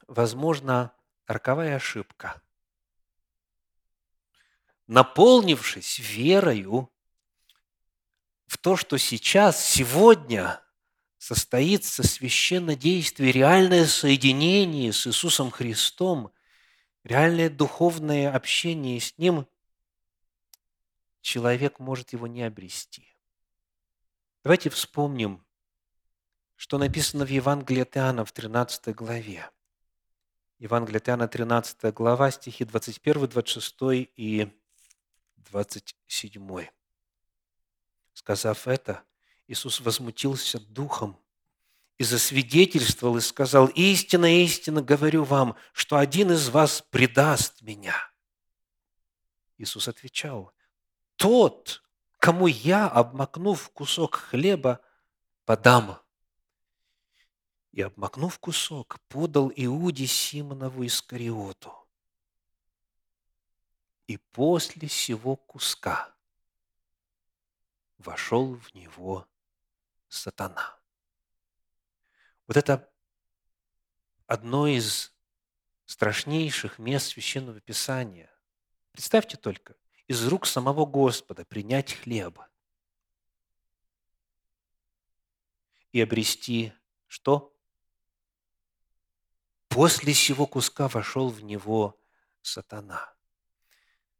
возможно, 0.07 0.93
роковая 1.25 1.75
ошибка. 1.75 2.41
Наполнившись 4.87 5.99
верою 5.99 6.91
в 8.47 8.57
то, 8.57 8.75
что 8.75 8.97
сейчас, 8.97 9.63
сегодня 9.63 10.63
состоится 11.19 12.01
священное 12.01 12.77
действие, 12.77 13.33
реальное 13.33 13.85
соединение 13.85 14.93
с 14.93 15.05
Иисусом 15.05 15.51
Христом, 15.51 16.31
реальное 17.03 17.49
духовное 17.49 18.33
общение 18.33 18.99
с 18.99 19.17
Ним, 19.17 19.45
человек 21.21 21.77
может 21.79 22.13
его 22.13 22.25
не 22.25 22.41
обрести. 22.43 23.05
Давайте 24.43 24.69
вспомним, 24.69 25.45
что 26.55 26.77
написано 26.77 27.25
в 27.25 27.29
Евангелии 27.29 27.81
от 27.81 27.97
Иоанна 27.97 28.23
в 28.23 28.31
13 28.31 28.95
главе. 28.95 29.49
Евангелие 30.57 30.99
от 30.99 31.09
Иоанна, 31.09 31.27
13 31.27 31.93
глава, 31.93 32.31
стихи 32.31 32.63
21, 32.63 33.27
26 33.27 33.75
и 34.15 34.49
27. 35.35 36.67
Сказав 38.13 38.67
это, 38.69 39.03
Иисус 39.49 39.79
возмутился 39.79 40.59
духом 40.59 41.19
и 41.97 42.03
засвидетельствовал 42.03 43.17
и 43.17 43.21
сказал, 43.21 43.65
«Истинно, 43.65 44.43
истинно 44.43 44.83
говорю 44.83 45.23
вам, 45.23 45.55
что 45.73 45.97
один 45.97 46.31
из 46.31 46.49
вас 46.49 46.83
предаст 46.91 47.63
меня». 47.63 47.95
Иисус 49.57 49.87
отвечал, 49.87 50.53
«Тот, 51.15 51.81
кому 52.19 52.45
я, 52.45 52.87
обмакнув 52.87 53.71
кусок 53.71 54.17
хлеба, 54.17 54.81
подам». 55.45 55.99
И, 57.71 57.81
обмакнув 57.81 58.37
кусок, 58.37 58.99
подал 59.07 59.51
Иуде 59.55 60.05
Симонову 60.05 60.85
Искариоту. 60.85 61.73
И 64.05 64.17
после 64.17 64.87
сего 64.89 65.35
куска 65.35 66.13
вошел 67.97 68.53
в 68.53 68.75
него 68.75 69.25
сатана. 70.09 70.77
Вот 72.47 72.57
это 72.57 72.91
одно 74.27 74.67
из 74.67 75.15
страшнейших 75.85 76.79
мест 76.79 77.07
Священного 77.07 77.61
Писания. 77.61 78.31
Представьте 78.91 79.37
только, 79.37 79.75
из 80.07 80.27
рук 80.27 80.45
самого 80.45 80.85
Господа 80.85 81.45
принять 81.45 81.93
хлеб 81.93 82.39
и 85.91 86.01
обрести 86.01 86.73
что? 87.07 87.55
После 89.67 90.13
сего 90.13 90.47
куска 90.47 90.87
вошел 90.87 91.29
в 91.29 91.43
него 91.43 91.99
сатана. 92.41 93.13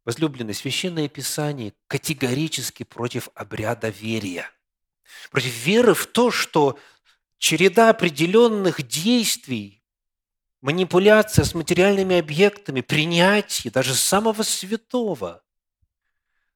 Возлюбленный, 0.06 0.54
Священное 0.54 1.10
Писание 1.10 1.74
категорически 1.88 2.84
против 2.84 3.30
обряда 3.34 3.90
верия. 3.90 4.50
Против 5.32 5.54
веры 5.66 5.94
в 5.94 6.08
то, 6.08 6.32
что 6.32 6.80
череда 7.38 7.90
определенных 7.90 8.84
действий, 8.84 9.84
манипуляция 10.62 11.46
с 11.46 11.54
материальными 11.54 12.18
объектами, 12.18 12.82
принятие 12.82 13.72
даже 13.72 13.96
самого 13.96 14.44
святого 14.44 15.44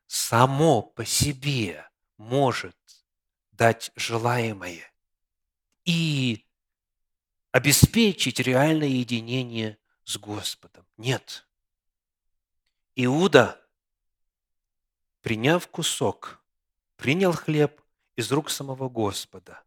само 0.07 0.81
по 0.81 1.05
себе 1.05 1.89
может 2.17 2.77
дать 3.51 3.91
желаемое 3.95 4.91
и 5.85 6.45
обеспечить 7.51 8.39
реальное 8.39 8.87
единение 8.87 9.77
с 10.03 10.17
Господом. 10.17 10.85
Нет. 10.97 11.47
Иуда, 12.95 13.59
приняв 15.21 15.67
кусок, 15.67 16.43
принял 16.97 17.31
хлеб 17.31 17.82
из 18.15 18.31
рук 18.31 18.49
самого 18.49 18.89
Господа, 18.89 19.63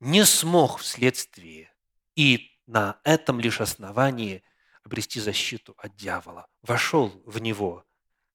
не 0.00 0.24
смог 0.24 0.78
вследствие 0.78 1.72
и 2.16 2.50
на 2.66 3.00
этом 3.04 3.40
лишь 3.40 3.60
основании 3.60 4.42
обрести 4.82 5.20
защиту 5.20 5.74
от 5.78 5.96
дьявола. 5.96 6.46
Вошел 6.62 7.22
в 7.26 7.38
него 7.40 7.84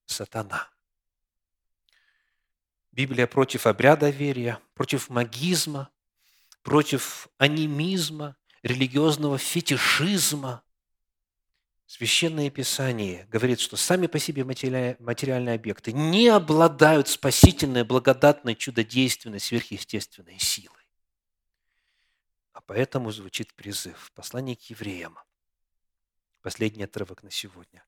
сатана. 0.05 0.69
Библия 2.91 3.27
против 3.27 3.67
обряда 3.67 4.09
верия, 4.09 4.59
против 4.73 5.09
магизма, 5.09 5.91
против 6.63 7.27
анимизма, 7.37 8.35
религиозного 8.63 9.37
фетишизма. 9.37 10.63
Священное 11.89 12.51
Писание 12.51 13.25
говорит, 13.31 13.59
что 13.59 13.75
сами 13.75 14.05
по 14.05 14.19
себе 14.19 14.43
материальные 14.43 15.55
объекты 15.55 15.91
не 15.91 16.27
обладают 16.27 17.07
спасительной, 17.07 17.83
благодатной, 17.83 18.53
чудодейственной, 18.53 19.39
сверхъестественной 19.39 20.37
силой. 20.37 20.87
А 22.53 22.61
поэтому 22.61 23.09
звучит 23.09 23.55
призыв. 23.55 24.11
Послание 24.13 24.55
к 24.55 24.61
евреям. 24.69 25.17
Последний 26.43 26.83
отрывок 26.83 27.23
на 27.23 27.31
сегодня. 27.31 27.83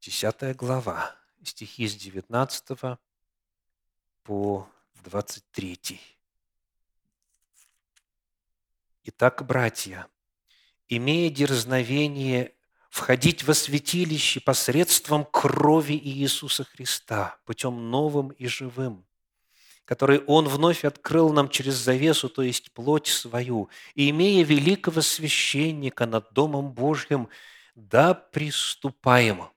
Десятая 0.00 0.52
глава, 0.52 1.14
стихи 1.44 1.86
с 1.86 1.94
19 1.94 2.98
по 4.24 4.68
23. 5.04 6.00
Итак, 9.04 9.46
братья, 9.46 10.08
имея 10.88 11.30
дерзновение 11.30 12.52
входить 12.94 13.42
во 13.42 13.54
святилище 13.54 14.38
посредством 14.38 15.24
крови 15.24 15.94
Иисуса 15.94 16.62
Христа, 16.62 17.36
путем 17.44 17.90
новым 17.90 18.28
и 18.28 18.46
живым, 18.46 19.04
который 19.84 20.20
Он 20.26 20.46
вновь 20.46 20.84
открыл 20.84 21.32
нам 21.32 21.48
через 21.48 21.74
завесу, 21.74 22.28
то 22.28 22.42
есть 22.42 22.70
плоть 22.70 23.08
свою, 23.08 23.68
и 23.96 24.10
имея 24.10 24.44
великого 24.44 25.00
священника 25.00 26.06
над 26.06 26.32
Домом 26.32 26.70
Божьим, 26.70 27.28
да 27.74 28.14
приступаем. 28.14 29.48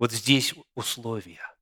Вот 0.00 0.10
здесь 0.10 0.52
условия 0.74 1.54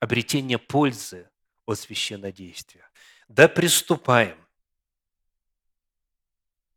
обретения 0.00 0.58
пользы 0.58 1.30
от 1.64 1.78
священнодействия. 1.78 2.90
Да 3.28 3.46
приступаем 3.46 4.36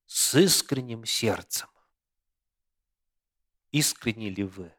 с 0.05 0.35
искренним 0.35 1.05
сердцем. 1.05 1.67
Искренни 3.71 4.29
ли 4.29 4.43
вы? 4.43 4.71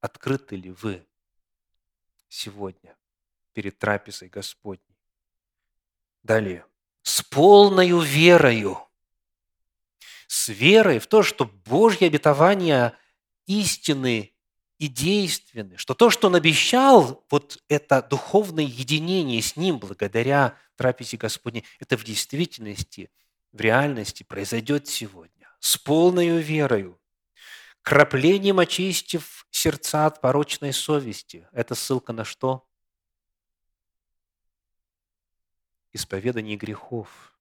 Открыты 0.00 0.56
ли 0.56 0.70
вы 0.70 1.06
сегодня 2.28 2.96
перед 3.52 3.78
трапезой 3.78 4.28
Господней? 4.28 4.96
Далее. 6.22 6.64
С 7.02 7.22
полною 7.22 8.00
верою. 8.00 8.78
С 10.26 10.48
верой 10.48 10.98
в 10.98 11.06
то, 11.06 11.22
что 11.22 11.46
Божье 11.46 12.06
обетование 12.06 12.96
истины 13.46 14.34
и 14.78 14.88
действенны, 14.88 15.76
что 15.78 15.94
то, 15.94 16.10
что 16.10 16.28
Он 16.28 16.34
обещал, 16.34 17.24
вот 17.30 17.62
это 17.68 18.02
духовное 18.02 18.64
единение 18.64 19.40
с 19.40 19.56
Ним 19.56 19.78
благодаря 19.78 20.56
трапезе 20.76 21.16
Господней, 21.16 21.64
это 21.78 21.96
в 21.96 22.04
действительности– 22.04 23.10
в 23.52 23.60
реальности 23.60 24.22
произойдет 24.22 24.86
сегодня 24.86 25.48
с 25.60 25.76
полной 25.76 26.40
верою, 26.40 27.00
краплением 27.88 28.58
очистив 28.58 29.46
сердца 29.50 30.04
от 30.04 30.20
порочной 30.20 30.74
совести. 30.74 31.48
Это 31.52 31.74
ссылка 31.74 32.12
на 32.12 32.22
что? 32.22 32.68
Исповедание 35.94 36.58
грехов. 36.58 37.34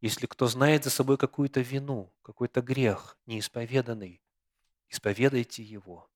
Если 0.00 0.24
кто 0.24 0.46
знает 0.46 0.84
за 0.84 0.90
собой 0.90 1.18
какую-то 1.18 1.60
вину, 1.60 2.10
какой-то 2.22 2.62
грех 2.62 3.18
неисповеданный, 3.26 4.22
исповедайте 4.88 5.62
его. 5.62 6.08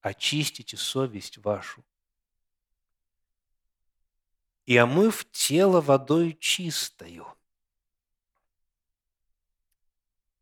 Очистите 0.00 0.76
совесть 0.76 1.38
вашу. 1.38 1.84
И 4.66 4.76
омыв 4.76 5.30
тело 5.30 5.80
водой 5.80 6.36
чистою– 6.40 7.24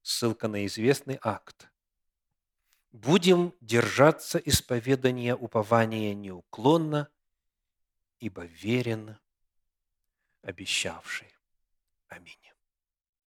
ссылка 0.03 0.49
на 0.49 0.65
известный 0.65 1.19
акт. 1.21 1.71
Будем 2.97 3.53
держаться 3.61 4.39
исповедания 4.39 5.37
упования 5.37 6.15
неуклонно, 6.15 7.11
ибо 8.21 8.47
верен 8.47 9.19
обещавший. 10.41 11.29
Аминь. 12.09 12.56